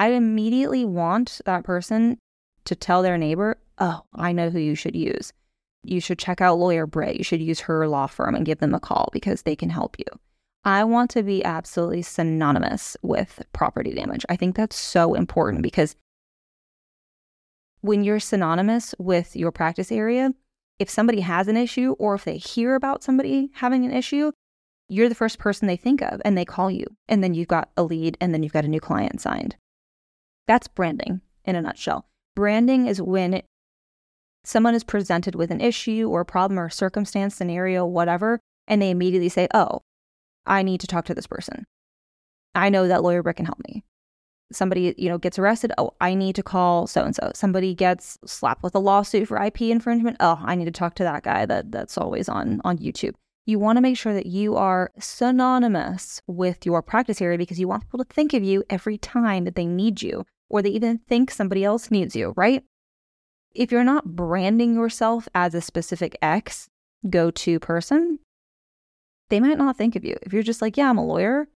I 0.00 0.12
immediately 0.12 0.86
want 0.86 1.42
that 1.44 1.62
person 1.62 2.16
to 2.64 2.74
tell 2.74 3.02
their 3.02 3.18
neighbor, 3.18 3.58
"Oh, 3.76 4.00
I 4.14 4.32
know 4.32 4.48
who 4.48 4.58
you 4.58 4.74
should 4.74 4.96
use. 4.96 5.30
You 5.84 6.00
should 6.00 6.18
check 6.18 6.40
out 6.40 6.58
Lawyer 6.58 6.86
Britt. 6.86 7.16
You 7.16 7.24
should 7.24 7.42
use 7.42 7.60
her 7.60 7.86
law 7.86 8.06
firm 8.06 8.34
and 8.34 8.46
give 8.46 8.60
them 8.60 8.74
a 8.74 8.80
call 8.80 9.10
because 9.12 9.42
they 9.42 9.54
can 9.54 9.68
help 9.68 9.98
you." 9.98 10.06
I 10.64 10.84
want 10.84 11.10
to 11.10 11.22
be 11.22 11.44
absolutely 11.44 12.00
synonymous 12.00 12.96
with 13.02 13.42
property 13.52 13.92
damage. 13.92 14.24
I 14.30 14.36
think 14.36 14.56
that's 14.56 14.76
so 14.76 15.12
important 15.12 15.62
because 15.62 15.96
when 17.82 18.02
you're 18.02 18.20
synonymous 18.20 18.94
with 18.98 19.36
your 19.36 19.52
practice 19.52 19.92
area, 19.92 20.32
if 20.78 20.88
somebody 20.88 21.20
has 21.20 21.46
an 21.46 21.58
issue 21.58 21.94
or 21.98 22.14
if 22.14 22.24
they 22.24 22.38
hear 22.38 22.74
about 22.74 23.02
somebody 23.02 23.50
having 23.54 23.84
an 23.84 23.92
issue, 23.92 24.32
you're 24.88 25.10
the 25.10 25.14
first 25.14 25.38
person 25.38 25.68
they 25.68 25.76
think 25.76 26.00
of 26.00 26.22
and 26.24 26.38
they 26.38 26.46
call 26.46 26.70
you. 26.70 26.86
And 27.06 27.22
then 27.22 27.34
you've 27.34 27.48
got 27.48 27.70
a 27.76 27.82
lead 27.82 28.16
and 28.18 28.32
then 28.32 28.42
you've 28.42 28.54
got 28.54 28.64
a 28.64 28.68
new 28.68 28.80
client 28.80 29.20
signed. 29.20 29.56
That's 30.46 30.68
branding 30.68 31.20
in 31.44 31.56
a 31.56 31.62
nutshell. 31.62 32.06
Branding 32.34 32.86
is 32.86 33.00
when 33.00 33.42
someone 34.44 34.74
is 34.74 34.84
presented 34.84 35.34
with 35.34 35.50
an 35.50 35.60
issue 35.60 36.08
or 36.10 36.22
a 36.22 36.26
problem 36.26 36.58
or 36.58 36.66
a 36.66 36.70
circumstance, 36.70 37.34
scenario, 37.34 37.84
whatever, 37.84 38.40
and 38.66 38.80
they 38.80 38.90
immediately 38.90 39.28
say, 39.28 39.48
Oh, 39.54 39.80
I 40.46 40.62
need 40.62 40.80
to 40.80 40.86
talk 40.86 41.04
to 41.06 41.14
this 41.14 41.26
person. 41.26 41.64
I 42.54 42.68
know 42.68 42.88
that 42.88 43.02
lawyer 43.02 43.22
Britt 43.22 43.36
can 43.36 43.46
help 43.46 43.60
me. 43.68 43.84
Somebody 44.52 44.94
you 44.98 45.08
know 45.08 45.18
gets 45.18 45.38
arrested. 45.38 45.72
Oh 45.78 45.92
i 46.00 46.14
need 46.14 46.34
to 46.34 46.42
call 46.42 46.88
so 46.88 47.04
and 47.04 47.14
so 47.14 47.30
somebody 47.34 47.72
gets 47.72 48.18
slapped 48.26 48.64
with 48.64 48.74
a 48.74 48.80
lawsuit 48.80 49.28
for 49.28 49.40
ip 49.40 49.60
infringement. 49.60 50.16
Oh 50.18 50.40
i 50.42 50.56
need 50.56 50.64
to 50.64 50.72
talk 50.72 50.94
to 50.96 51.04
that 51.04 51.22
guy 51.22 51.46
that 51.46 51.70
that's 51.70 51.96
always 51.96 52.28
on 52.28 52.60
on 52.64 52.78
youtube 52.78 53.14
you 53.50 53.58
want 53.58 53.76
to 53.76 53.82
make 53.82 53.98
sure 53.98 54.14
that 54.14 54.26
you 54.26 54.56
are 54.56 54.90
synonymous 54.98 56.22
with 56.26 56.64
your 56.64 56.80
practice 56.82 57.20
area 57.20 57.36
because 57.36 57.60
you 57.60 57.68
want 57.68 57.82
people 57.82 58.02
to 58.02 58.14
think 58.14 58.32
of 58.32 58.42
you 58.42 58.64
every 58.70 58.96
time 58.96 59.44
that 59.44 59.54
they 59.56 59.66
need 59.66 60.00
you 60.00 60.24
or 60.48 60.62
they 60.62 60.70
even 60.70 60.98
think 60.98 61.30
somebody 61.30 61.64
else 61.64 61.90
needs 61.90 62.16
you 62.16 62.32
right 62.36 62.64
if 63.54 63.70
you're 63.72 63.84
not 63.84 64.16
branding 64.16 64.74
yourself 64.74 65.28
as 65.34 65.54
a 65.54 65.60
specific 65.60 66.16
x 66.22 66.68
go-to 67.08 67.58
person 67.58 68.18
they 69.28 69.40
might 69.40 69.58
not 69.58 69.76
think 69.76 69.96
of 69.96 70.04
you 70.04 70.16
if 70.22 70.32
you're 70.32 70.42
just 70.42 70.62
like 70.62 70.76
yeah 70.76 70.88
i'm 70.88 70.98
a 70.98 71.04
lawyer 71.04 71.48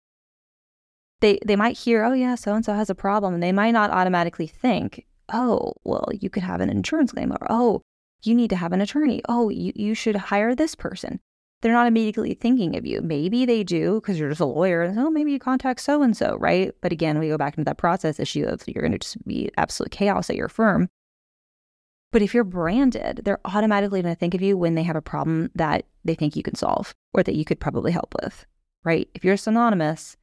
they 1.24 1.38
they 1.44 1.56
might 1.56 1.78
hear, 1.78 2.04
oh 2.04 2.12
yeah, 2.12 2.34
so 2.34 2.54
and 2.54 2.64
so 2.64 2.74
has 2.74 2.90
a 2.90 2.94
problem, 2.94 3.32
and 3.32 3.42
they 3.42 3.52
might 3.52 3.70
not 3.70 3.90
automatically 3.90 4.46
think, 4.46 5.06
oh, 5.32 5.72
well, 5.82 6.08
you 6.12 6.28
could 6.28 6.42
have 6.42 6.60
an 6.60 6.68
insurance 6.68 7.12
claim, 7.12 7.32
or 7.32 7.46
oh, 7.48 7.80
you 8.22 8.34
need 8.34 8.50
to 8.50 8.56
have 8.56 8.72
an 8.72 8.82
attorney. 8.82 9.22
Oh, 9.26 9.48
you, 9.48 9.72
you 9.74 9.94
should 9.94 10.16
hire 10.16 10.54
this 10.54 10.74
person. 10.74 11.20
They're 11.64 11.72
not 11.72 11.86
immediately 11.86 12.34
thinking 12.34 12.76
of 12.76 12.84
you. 12.84 13.00
Maybe 13.00 13.46
they 13.46 13.64
do 13.64 13.94
because 13.94 14.18
you're 14.18 14.28
just 14.28 14.42
a 14.42 14.44
lawyer. 14.44 14.82
And, 14.82 14.98
oh, 14.98 15.08
maybe 15.08 15.32
you 15.32 15.38
contact 15.38 15.80
so 15.80 16.02
and 16.02 16.14
so, 16.14 16.36
right? 16.38 16.74
But 16.82 16.92
again, 16.92 17.18
we 17.18 17.28
go 17.28 17.38
back 17.38 17.54
into 17.56 17.64
that 17.64 17.78
process 17.78 18.20
issue 18.20 18.44
of 18.44 18.62
you're 18.66 18.82
going 18.82 18.92
to 18.92 18.98
just 18.98 19.26
be 19.26 19.50
absolute 19.56 19.90
chaos 19.90 20.28
at 20.28 20.36
your 20.36 20.50
firm. 20.50 20.90
But 22.12 22.20
if 22.20 22.34
you're 22.34 22.44
branded, 22.44 23.22
they're 23.24 23.40
automatically 23.46 24.02
going 24.02 24.14
to 24.14 24.18
think 24.18 24.34
of 24.34 24.42
you 24.42 24.58
when 24.58 24.74
they 24.74 24.82
have 24.82 24.94
a 24.94 25.00
problem 25.00 25.50
that 25.54 25.86
they 26.04 26.14
think 26.14 26.36
you 26.36 26.42
can 26.42 26.54
solve 26.54 26.94
or 27.14 27.22
that 27.22 27.34
you 27.34 27.46
could 27.46 27.60
probably 27.60 27.92
help 27.92 28.14
with, 28.22 28.44
right? 28.84 29.08
If 29.14 29.24
you're 29.24 29.38
synonymous, 29.38 30.18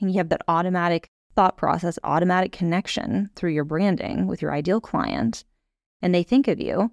and 0.00 0.10
you 0.10 0.16
have 0.16 0.30
that 0.30 0.44
automatic 0.48 1.08
thought 1.34 1.58
process, 1.58 1.98
automatic 2.04 2.52
connection 2.52 3.28
through 3.36 3.50
your 3.50 3.64
branding 3.64 4.26
with 4.26 4.40
your 4.40 4.54
ideal 4.54 4.80
client, 4.80 5.44
and 6.00 6.14
they 6.14 6.22
think 6.22 6.48
of 6.48 6.58
you, 6.58 6.90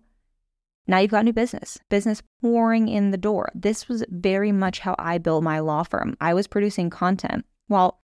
now 0.87 0.99
you've 0.99 1.11
got 1.11 1.25
new 1.25 1.33
business, 1.33 1.79
business 1.89 2.21
pouring 2.41 2.87
in 2.89 3.11
the 3.11 3.17
door. 3.17 3.51
This 3.55 3.87
was 3.87 4.03
very 4.09 4.51
much 4.51 4.79
how 4.79 4.95
I 4.99 5.17
built 5.17 5.43
my 5.43 5.59
law 5.59 5.83
firm. 5.83 6.17
I 6.19 6.33
was 6.33 6.47
producing 6.47 6.89
content. 6.89 7.45
While 7.67 8.01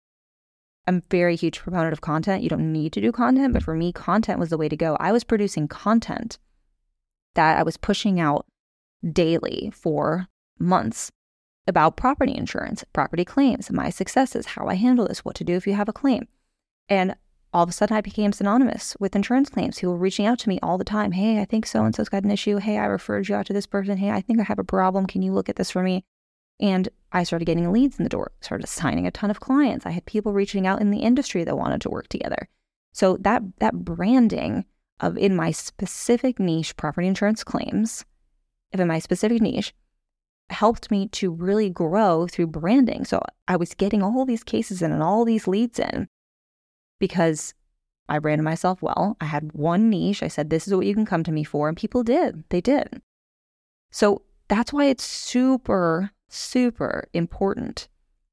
I'm 0.85 1.01
very 1.09 1.35
huge 1.35 1.59
proponent 1.59 1.91
of 1.91 2.01
content, 2.01 2.43
you 2.43 2.49
don't 2.49 2.71
need 2.71 2.93
to 2.93 3.01
do 3.01 3.11
content, 3.11 3.53
but 3.53 3.63
for 3.63 3.75
me, 3.75 3.91
content 3.91 4.39
was 4.39 4.49
the 4.49 4.57
way 4.57 4.69
to 4.69 4.77
go. 4.77 4.95
I 4.99 5.11
was 5.11 5.23
producing 5.23 5.67
content 5.67 6.37
that 7.35 7.57
I 7.57 7.63
was 7.63 7.77
pushing 7.77 8.19
out 8.19 8.45
daily 9.11 9.71
for 9.73 10.27
months 10.59 11.11
about 11.67 11.97
property 11.97 12.33
insurance, 12.35 12.83
property 12.93 13.25
claims, 13.25 13.71
my 13.71 13.89
successes, 13.89 14.45
how 14.45 14.67
I 14.67 14.75
handle 14.75 15.07
this, 15.07 15.25
what 15.25 15.35
to 15.35 15.43
do 15.43 15.55
if 15.55 15.67
you 15.67 15.73
have 15.73 15.89
a 15.89 15.93
claim. 15.93 16.27
And 16.87 17.15
all 17.53 17.63
of 17.63 17.69
a 17.69 17.71
sudden, 17.71 17.95
I 17.95 18.01
became 18.01 18.33
synonymous 18.33 18.95
with 18.99 19.15
insurance 19.15 19.49
claims. 19.49 19.77
People 19.77 19.93
were 19.93 19.99
reaching 19.99 20.25
out 20.25 20.39
to 20.39 20.49
me 20.49 20.59
all 20.61 20.77
the 20.77 20.83
time. 20.83 21.11
Hey, 21.11 21.39
I 21.39 21.45
think 21.45 21.65
so 21.65 21.85
and 21.85 21.95
so's 21.95 22.09
got 22.09 22.23
an 22.23 22.31
issue. 22.31 22.57
Hey, 22.57 22.77
I 22.77 22.85
referred 22.85 23.27
you 23.29 23.35
out 23.35 23.45
to 23.47 23.53
this 23.53 23.65
person. 23.65 23.97
Hey, 23.97 24.09
I 24.09 24.21
think 24.21 24.39
I 24.39 24.43
have 24.43 24.59
a 24.59 24.63
problem. 24.63 25.05
Can 25.05 25.21
you 25.21 25.33
look 25.33 25.49
at 25.49 25.55
this 25.55 25.71
for 25.71 25.81
me? 25.81 26.03
And 26.59 26.89
I 27.11 27.23
started 27.23 27.45
getting 27.45 27.71
leads 27.71 27.97
in 27.97 28.03
the 28.03 28.09
door, 28.09 28.31
started 28.41 28.67
signing 28.67 29.07
a 29.07 29.11
ton 29.11 29.31
of 29.31 29.39
clients. 29.39 29.85
I 29.85 29.91
had 29.91 30.05
people 30.05 30.33
reaching 30.33 30.67
out 30.67 30.81
in 30.81 30.91
the 30.91 30.99
industry 30.99 31.43
that 31.43 31.57
wanted 31.57 31.81
to 31.81 31.89
work 31.89 32.07
together. 32.09 32.49
So 32.93 33.17
that 33.21 33.43
that 33.59 33.85
branding 33.85 34.65
of 34.99 35.17
in 35.17 35.35
my 35.35 35.51
specific 35.51 36.39
niche, 36.39 36.75
property 36.75 37.07
insurance 37.07 37.43
claims, 37.43 38.03
if 38.71 38.79
in 38.79 38.87
my 38.87 38.99
specific 38.99 39.41
niche, 39.41 39.73
helped 40.49 40.89
me 40.89 41.07
to 41.09 41.31
really 41.31 41.69
grow 41.69 42.27
through 42.27 42.47
branding. 42.47 43.05
So 43.05 43.21
I 43.47 43.55
was 43.55 43.73
getting 43.73 44.01
all 44.01 44.25
these 44.25 44.43
cases 44.43 44.81
in 44.81 44.91
and 44.91 45.03
all 45.03 45.25
these 45.25 45.47
leads 45.47 45.79
in 45.79 46.07
because 46.99 47.53
I 48.09 48.19
branded 48.19 48.45
myself 48.45 48.81
well. 48.81 49.17
I 49.19 49.25
had 49.25 49.51
one 49.53 49.89
niche. 49.89 50.23
I 50.23 50.27
said, 50.27 50.49
this 50.49 50.67
is 50.67 50.73
what 50.73 50.85
you 50.85 50.93
can 50.93 51.05
come 51.05 51.23
to 51.23 51.31
me 51.31 51.43
for. 51.43 51.67
And 51.67 51.77
people 51.77 52.03
did. 52.03 52.43
They 52.49 52.61
did. 52.61 53.01
So 53.91 54.21
that's 54.47 54.71
why 54.71 54.85
it's 54.85 55.03
super, 55.03 56.11
super 56.29 57.09
important 57.13 57.87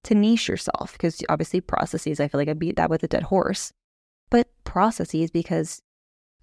to 0.04 0.14
niche 0.14 0.48
yourself 0.48 0.92
because 0.92 1.22
obviously 1.28 1.60
processes, 1.60 2.20
I 2.20 2.28
feel 2.28 2.40
like 2.40 2.48
I 2.48 2.54
beat 2.54 2.76
that 2.76 2.90
with 2.90 3.02
a 3.02 3.08
dead 3.08 3.24
horse, 3.24 3.72
but 4.30 4.48
processes 4.64 5.30
because 5.30 5.80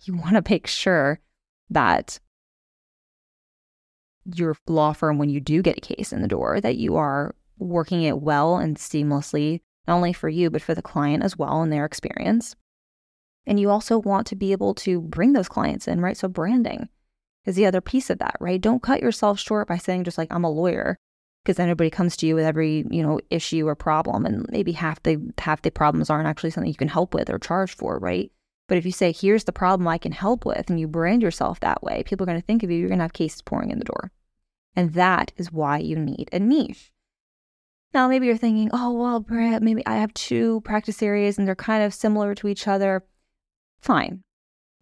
you 0.03 0.15
want 0.15 0.35
to 0.35 0.51
make 0.51 0.67
sure 0.67 1.19
that 1.69 2.19
your 4.35 4.55
law 4.67 4.93
firm, 4.93 5.17
when 5.17 5.29
you 5.29 5.39
do 5.39 5.61
get 5.61 5.77
a 5.77 5.81
case 5.81 6.11
in 6.11 6.21
the 6.21 6.27
door, 6.27 6.59
that 6.61 6.77
you 6.77 6.95
are 6.95 7.35
working 7.57 8.03
it 8.03 8.19
well 8.19 8.57
and 8.57 8.77
seamlessly, 8.77 9.61
not 9.87 9.95
only 9.95 10.13
for 10.13 10.29
you, 10.29 10.49
but 10.49 10.61
for 10.61 10.75
the 10.75 10.81
client 10.81 11.23
as 11.23 11.37
well 11.37 11.61
and 11.61 11.71
their 11.71 11.85
experience. 11.85 12.55
And 13.45 13.59
you 13.59 13.69
also 13.69 13.97
want 13.97 14.27
to 14.27 14.35
be 14.35 14.51
able 14.51 14.73
to 14.75 15.01
bring 15.01 15.33
those 15.33 15.49
clients 15.49 15.87
in, 15.87 16.01
right? 16.01 16.17
So 16.17 16.27
branding 16.27 16.89
is 17.45 17.55
the 17.55 17.65
other 17.65 17.81
piece 17.81 18.09
of 18.09 18.19
that, 18.19 18.35
right? 18.39 18.61
Don't 18.61 18.83
cut 18.83 19.01
yourself 19.01 19.39
short 19.39 19.67
by 19.67 19.77
saying 19.77 20.03
just 20.03 20.17
like 20.17 20.31
I'm 20.31 20.43
a 20.43 20.49
lawyer 20.49 20.97
because 21.43 21.57
then 21.57 21.67
everybody 21.67 21.89
comes 21.89 22.15
to 22.17 22.27
you 22.27 22.35
with 22.35 22.45
every, 22.45 22.85
you 22.91 23.01
know, 23.01 23.19
issue 23.31 23.67
or 23.67 23.75
problem 23.75 24.25
and 24.25 24.45
maybe 24.51 24.73
half 24.73 25.01
the 25.03 25.19
half 25.39 25.63
the 25.63 25.71
problems 25.71 26.09
aren't 26.09 26.27
actually 26.27 26.51
something 26.51 26.69
you 26.69 26.75
can 26.75 26.87
help 26.87 27.13
with 27.13 27.29
or 27.29 27.39
charge 27.39 27.75
for, 27.75 27.97
right? 27.97 28.31
But 28.67 28.77
if 28.77 28.85
you 28.85 28.91
say, 28.91 29.11
here's 29.11 29.43
the 29.43 29.51
problem 29.51 29.87
I 29.87 29.97
can 29.97 30.13
help 30.13 30.45
with, 30.45 30.69
and 30.69 30.79
you 30.79 30.87
brand 30.87 31.21
yourself 31.21 31.59
that 31.59 31.83
way, 31.83 32.03
people 32.03 32.23
are 32.23 32.27
going 32.31 32.39
to 32.39 32.45
think 32.45 32.63
of 32.63 32.71
you, 32.71 32.77
you're 32.77 32.87
going 32.87 32.99
to 32.99 33.03
have 33.03 33.11
cases 33.11 33.41
pouring 33.41 33.69
in 33.69 33.79
the 33.79 33.85
door. 33.85 34.11
And 34.75 34.93
that 34.93 35.33
is 35.35 35.51
why 35.51 35.79
you 35.79 35.97
need 35.97 36.29
a 36.31 36.39
niche. 36.39 36.93
Now, 37.93 38.07
maybe 38.07 38.27
you're 38.27 38.37
thinking, 38.37 38.69
oh, 38.71 38.93
well, 38.93 39.19
Britt, 39.19 39.61
maybe 39.61 39.85
I 39.85 39.97
have 39.97 40.13
two 40.13 40.61
practice 40.61 41.03
areas 41.03 41.37
and 41.37 41.45
they're 41.47 41.55
kind 41.55 41.83
of 41.83 41.93
similar 41.93 42.33
to 42.35 42.47
each 42.47 42.67
other. 42.67 43.03
Fine. 43.81 44.23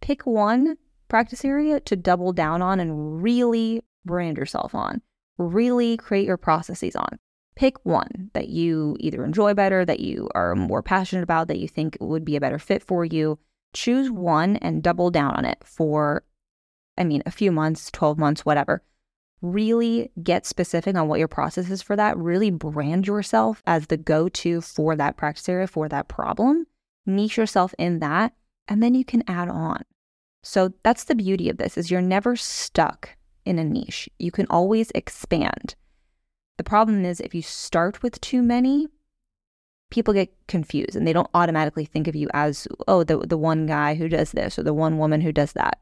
Pick 0.01 0.25
one 0.25 0.78
practice 1.08 1.44
area 1.44 1.80
to 1.80 1.96
double 1.96 2.34
down 2.34 2.62
on 2.62 2.80
and 2.80 3.22
really 3.24 3.82
brand 4.06 4.38
yourself 4.38 4.75
on, 4.75 5.01
really 5.38 5.98
create 5.98 6.28
your 6.28 6.38
processes 6.38 6.96
on. 6.96 7.18
Pick 7.56 7.84
one 7.84 8.30
that 8.34 8.48
you 8.48 8.96
either 9.00 9.25
enjoy 9.25 9.54
better, 9.54 9.84
that 9.84 10.00
you 10.00 10.30
are 10.36 10.56
more 10.56 10.84
passionate 10.84 11.24
about, 11.24 11.48
that 11.48 11.60
you 11.60 11.68
think 11.68 11.98
would 12.00 12.24
be 12.24 12.36
a 12.36 12.42
better 12.42 12.60
fit 12.60 12.84
for 12.84 13.04
you. 13.04 13.39
Choose 13.74 14.10
one 14.10 14.56
and 14.58 14.84
double 14.84 15.12
down 15.12 15.36
on 15.36 15.46
it 15.46 15.58
for, 15.66 16.24
I 16.98 17.04
mean, 17.04 17.22
a 17.25 17.32
few 17.32 17.51
months, 17.51 17.92
12 17.92 18.18
months, 18.18 18.46
whatever. 18.46 18.84
Really 19.41 20.12
get 20.22 20.46
specific 20.46 20.96
on 20.96 21.08
what 21.08 21.19
your 21.19 21.27
process 21.27 21.69
is 21.69 21.81
for 21.81 21.96
that. 21.96 22.17
Really 22.17 22.51
brand 22.51 23.08
yourself 23.08 23.63
as 23.65 23.88
the 23.88 23.98
go 23.98 24.27
to 24.29 24.62
for 24.62 24.96
that 24.96 25.17
practice 25.17 25.48
area, 25.48 25.67
for 25.67 25.88
that 25.88 26.08
problem. 26.08 26.67
Niche 27.05 27.38
yourself 27.38 27.74
in 27.77 28.00
that, 28.00 28.34
and 28.67 28.84
then 28.84 28.93
you 28.96 29.05
can 29.05 29.24
add 29.27 29.50
on. 29.50 29.84
So 30.43 30.74
that's 30.84 31.05
the 31.05 31.15
beauty 31.15 31.50
of 31.50 31.58
this 31.58 31.77
is 31.77 31.89
you're 31.89 32.01
never 32.01 32.36
stuck 32.36 33.15
in 33.46 33.60
a 33.60 33.63
niche. 33.63 34.10
You 34.19 34.31
can 34.31 34.46
always 34.50 34.91
expand. 34.93 35.75
The 36.58 36.63
problem 36.63 37.05
is 37.05 37.19
if 37.19 37.34
you 37.34 37.41
start 37.41 38.03
with 38.03 38.19
too 38.22 38.41
many, 38.41 38.88
people 39.89 40.13
get 40.13 40.34
confused 40.48 40.96
and 40.96 41.08
they 41.08 41.13
don't 41.13 41.29
automatically 41.34 41.86
think 41.86 42.08
of 42.08 42.15
you 42.15 42.27
as, 42.34 42.67
oh, 42.88 43.03
the, 43.03 43.17
the 43.17 43.38
one 43.38 43.65
guy 43.65 43.96
who 43.96 44.08
does 44.08 44.31
this 44.31 44.60
or 44.60 44.63
the 44.63 44.74
one 44.74 44.98
woman 44.98 45.22
who 45.22 45.31
does 45.31 45.53
that. 45.53 45.79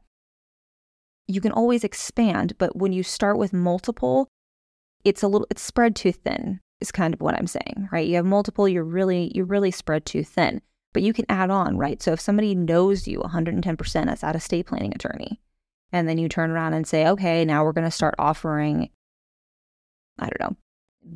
You 1.28 1.40
can 1.40 1.52
always 1.52 1.84
expand, 1.84 2.54
but 2.58 2.74
when 2.74 2.92
you 2.92 3.02
start 3.02 3.38
with 3.38 3.52
multiple, 3.52 4.28
it's 5.04 5.22
a 5.22 5.28
little 5.28 5.46
it's 5.50 5.62
spread 5.62 5.94
too 5.94 6.10
thin, 6.10 6.60
is 6.80 6.90
kind 6.90 7.14
of 7.14 7.20
what 7.20 7.34
I'm 7.34 7.46
saying, 7.46 7.88
right? 7.92 8.06
You 8.06 8.16
have 8.16 8.24
multiple, 8.24 8.68
you're 8.68 8.82
really, 8.82 9.30
you're 9.34 9.44
really 9.44 9.70
spread 9.70 10.04
too 10.04 10.24
thin 10.24 10.62
but 10.92 11.02
you 11.02 11.12
can 11.12 11.26
add 11.28 11.50
on, 11.50 11.76
right? 11.76 12.02
So 12.02 12.12
if 12.12 12.20
somebody 12.20 12.54
knows 12.54 13.06
you 13.06 13.20
110% 13.20 14.10
as 14.10 14.20
that 14.20 14.42
state 14.42 14.66
planning 14.66 14.92
attorney, 14.94 15.40
and 15.92 16.08
then 16.08 16.18
you 16.18 16.28
turn 16.28 16.50
around 16.50 16.74
and 16.74 16.86
say, 16.86 17.06
okay, 17.06 17.44
now 17.44 17.64
we're 17.64 17.72
going 17.72 17.86
to 17.86 17.90
start 17.90 18.14
offering, 18.18 18.90
I 20.18 20.28
don't 20.28 20.40
know, 20.40 20.56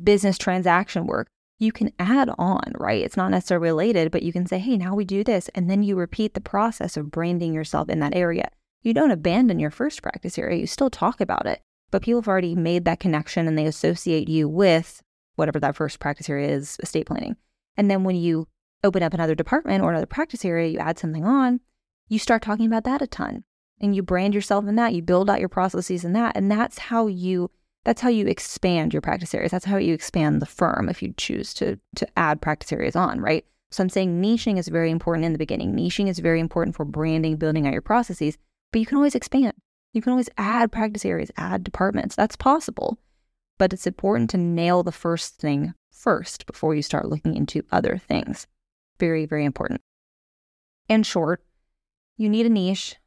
business 0.03 0.37
transaction 0.37 1.05
work, 1.05 1.27
you 1.59 1.71
can 1.71 1.91
add 1.99 2.29
on, 2.37 2.73
right? 2.75 3.03
It's 3.03 3.17
not 3.17 3.31
necessarily 3.31 3.67
related, 3.67 4.11
but 4.11 4.23
you 4.23 4.33
can 4.33 4.47
say, 4.47 4.57
hey, 4.57 4.77
now 4.77 4.95
we 4.95 5.05
do 5.05 5.23
this. 5.23 5.49
And 5.53 5.69
then 5.69 5.83
you 5.83 5.95
repeat 5.95 6.33
the 6.33 6.41
process 6.41 6.97
of 6.97 7.11
branding 7.11 7.53
yourself 7.53 7.89
in 7.89 7.99
that 7.99 8.15
area. 8.15 8.49
You 8.83 8.93
don't 8.93 9.11
abandon 9.11 9.59
your 9.59 9.71
first 9.71 10.01
practice 10.01 10.37
area, 10.37 10.59
you 10.59 10.67
still 10.67 10.89
talk 10.89 11.21
about 11.21 11.45
it, 11.45 11.61
but 11.89 12.01
people 12.01 12.21
have 12.21 12.27
already 12.27 12.53
made 12.53 12.85
that 12.85 12.99
connection 12.99 13.47
and 13.47 13.57
they 13.57 13.65
associate 13.65 14.29
you 14.29 14.47
with 14.47 15.01
whatever 15.35 15.59
that 15.61 15.75
first 15.75 15.99
practice 15.99 16.29
area 16.29 16.49
is, 16.49 16.77
estate 16.83 17.07
planning. 17.07 17.37
And 17.77 17.89
then 17.89 18.03
when 18.03 18.15
you 18.15 18.47
open 18.83 19.01
up 19.01 19.13
another 19.13 19.35
department 19.35 19.83
or 19.83 19.89
another 19.89 20.05
practice 20.05 20.45
area, 20.45 20.69
you 20.69 20.79
add 20.79 20.99
something 20.99 21.25
on, 21.25 21.61
you 22.09 22.19
start 22.19 22.41
talking 22.41 22.65
about 22.65 22.83
that 22.83 23.01
a 23.01 23.07
ton 23.07 23.43
and 23.79 23.95
you 23.95 24.03
brand 24.03 24.33
yourself 24.33 24.67
in 24.67 24.75
that, 24.75 24.93
you 24.93 25.01
build 25.01 25.29
out 25.29 25.39
your 25.39 25.49
processes 25.49 26.03
in 26.03 26.13
that. 26.13 26.35
And 26.35 26.51
that's 26.51 26.77
how 26.77 27.07
you 27.07 27.49
that's 27.85 27.99
how 27.99 28.09
you 28.09 28.27
expand 28.27 28.93
your 28.93 29.01
practice 29.01 29.33
areas. 29.33 29.51
That's 29.51 29.65
how 29.65 29.75
you 29.75 29.93
expand 29.93 30.41
the 30.41 30.45
firm 30.45 30.87
if 30.87 31.01
you 31.01 31.13
choose 31.17 31.53
to 31.55 31.79
to 31.95 32.07
add 32.17 32.41
practice 32.41 32.71
areas 32.71 32.95
on, 32.95 33.19
right? 33.19 33.45
So 33.71 33.83
I'm 33.83 33.89
saying 33.89 34.21
niching 34.21 34.57
is 34.57 34.67
very 34.67 34.91
important 34.91 35.25
in 35.25 35.31
the 35.31 35.37
beginning. 35.37 35.73
Niching 35.73 36.07
is 36.07 36.19
very 36.19 36.39
important 36.39 36.75
for 36.75 36.85
branding, 36.85 37.37
building 37.37 37.65
out 37.65 37.73
your 37.73 37.81
processes, 37.81 38.37
but 38.73 38.79
you 38.79 38.85
can 38.85 38.97
always 38.97 39.15
expand. 39.15 39.53
You 39.93 40.01
can 40.01 40.11
always 40.11 40.29
add 40.37 40.71
practice 40.71 41.05
areas, 41.05 41.31
add 41.37 41.63
departments. 41.63 42.15
That's 42.15 42.35
possible. 42.35 42.97
But 43.59 43.71
it's 43.71 43.87
important 43.87 44.31
to 44.31 44.37
nail 44.37 44.81
the 44.81 44.91
first 44.91 45.37
thing 45.37 45.73
first 45.91 46.47
before 46.47 46.73
you 46.75 46.81
start 46.81 47.07
looking 47.07 47.35
into 47.35 47.63
other 47.71 47.97
things. 47.97 48.47
Very, 48.99 49.25
very 49.25 49.45
important. 49.45 49.79
In 50.89 51.03
short, 51.03 51.45
you 52.17 52.27
need 52.27 52.47
a 52.47 52.49
niche. 52.49 52.97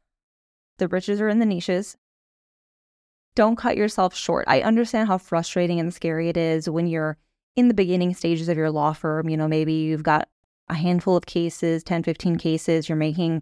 The 0.77 0.87
riches 0.87 1.19
are 1.19 1.27
in 1.27 1.39
the 1.39 1.45
niches. 1.45 1.97
Don't 3.35 3.57
cut 3.57 3.77
yourself 3.77 4.15
short. 4.15 4.45
I 4.47 4.61
understand 4.61 5.09
how 5.09 5.17
frustrating 5.17 5.79
and 5.79 5.93
scary 5.93 6.29
it 6.29 6.37
is 6.37 6.69
when 6.69 6.87
you're 6.87 7.17
in 7.55 7.67
the 7.67 7.73
beginning 7.73 8.13
stages 8.13 8.47
of 8.47 8.57
your 8.57 8.71
law 8.71 8.93
firm. 8.93 9.29
You 9.29 9.35
know, 9.35 9.47
maybe 9.47 9.73
you've 9.73 10.03
got 10.03 10.29
a 10.69 10.75
handful 10.75 11.17
of 11.17 11.25
cases, 11.25 11.83
10, 11.83 12.03
15 12.03 12.37
cases, 12.37 12.87
you're 12.87 12.95
making, 12.95 13.41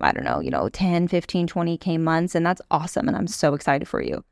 I 0.00 0.12
don't 0.12 0.24
know, 0.24 0.40
you 0.40 0.50
know, 0.50 0.68
10, 0.68 1.08
15, 1.08 1.48
20K 1.48 2.00
months, 2.00 2.34
and 2.34 2.44
that's 2.44 2.62
awesome. 2.70 3.08
And 3.08 3.16
I'm 3.16 3.26
so 3.26 3.54
excited 3.54 3.86
for 3.86 4.02
you. 4.02 4.24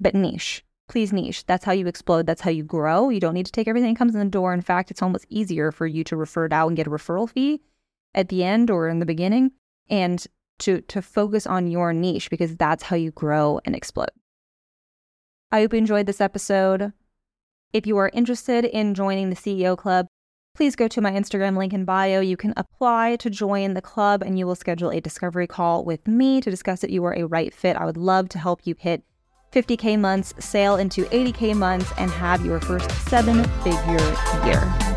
But 0.00 0.14
niche 0.14 0.64
please 0.88 1.12
niche. 1.12 1.46
That's 1.46 1.64
how 1.64 1.72
you 1.72 1.86
explode. 1.86 2.26
That's 2.26 2.40
how 2.40 2.50
you 2.50 2.64
grow. 2.64 3.10
You 3.10 3.20
don't 3.20 3.34
need 3.34 3.46
to 3.46 3.52
take 3.52 3.68
everything 3.68 3.92
that 3.92 3.98
comes 3.98 4.14
in 4.14 4.20
the 4.20 4.26
door. 4.26 4.52
In 4.52 4.62
fact, 4.62 4.90
it's 4.90 5.02
almost 5.02 5.26
easier 5.28 5.70
for 5.70 5.86
you 5.86 6.02
to 6.04 6.16
refer 6.16 6.46
it 6.46 6.52
out 6.52 6.68
and 6.68 6.76
get 6.76 6.86
a 6.86 6.90
referral 6.90 7.28
fee 7.28 7.60
at 8.14 8.30
the 8.30 8.42
end 8.42 8.70
or 8.70 8.88
in 8.88 8.98
the 8.98 9.06
beginning 9.06 9.52
and 9.88 10.26
to, 10.60 10.80
to 10.82 11.00
focus 11.00 11.46
on 11.46 11.68
your 11.68 11.92
niche 11.92 12.30
because 12.30 12.56
that's 12.56 12.82
how 12.84 12.96
you 12.96 13.12
grow 13.12 13.60
and 13.64 13.76
explode. 13.76 14.10
I 15.52 15.60
hope 15.60 15.72
you 15.72 15.78
enjoyed 15.78 16.06
this 16.06 16.20
episode. 16.20 16.92
If 17.72 17.86
you 17.86 17.96
are 17.98 18.10
interested 18.12 18.64
in 18.64 18.94
joining 18.94 19.30
the 19.30 19.36
CEO 19.36 19.76
Club, 19.76 20.06
please 20.58 20.74
go 20.74 20.88
to 20.88 21.00
my 21.00 21.12
Instagram 21.12 21.56
link 21.56 21.72
in 21.72 21.84
bio. 21.84 22.18
You 22.18 22.36
can 22.36 22.52
apply 22.56 23.14
to 23.20 23.30
join 23.30 23.74
the 23.74 23.80
club 23.80 24.24
and 24.24 24.36
you 24.36 24.44
will 24.44 24.56
schedule 24.56 24.90
a 24.90 25.00
discovery 25.00 25.46
call 25.46 25.84
with 25.84 26.04
me 26.08 26.40
to 26.40 26.50
discuss 26.50 26.82
if 26.82 26.90
you 26.90 27.04
are 27.04 27.14
a 27.14 27.22
right 27.22 27.54
fit. 27.54 27.76
I 27.76 27.84
would 27.84 27.96
love 27.96 28.28
to 28.30 28.40
help 28.40 28.62
you 28.64 28.74
hit 28.76 29.04
50K 29.52 29.96
months, 30.00 30.34
sail 30.40 30.74
into 30.74 31.04
80K 31.04 31.54
months, 31.56 31.92
and 31.96 32.10
have 32.10 32.44
your 32.44 32.58
first 32.58 32.90
seven 33.08 33.44
figure 33.62 34.16
year. 34.44 34.87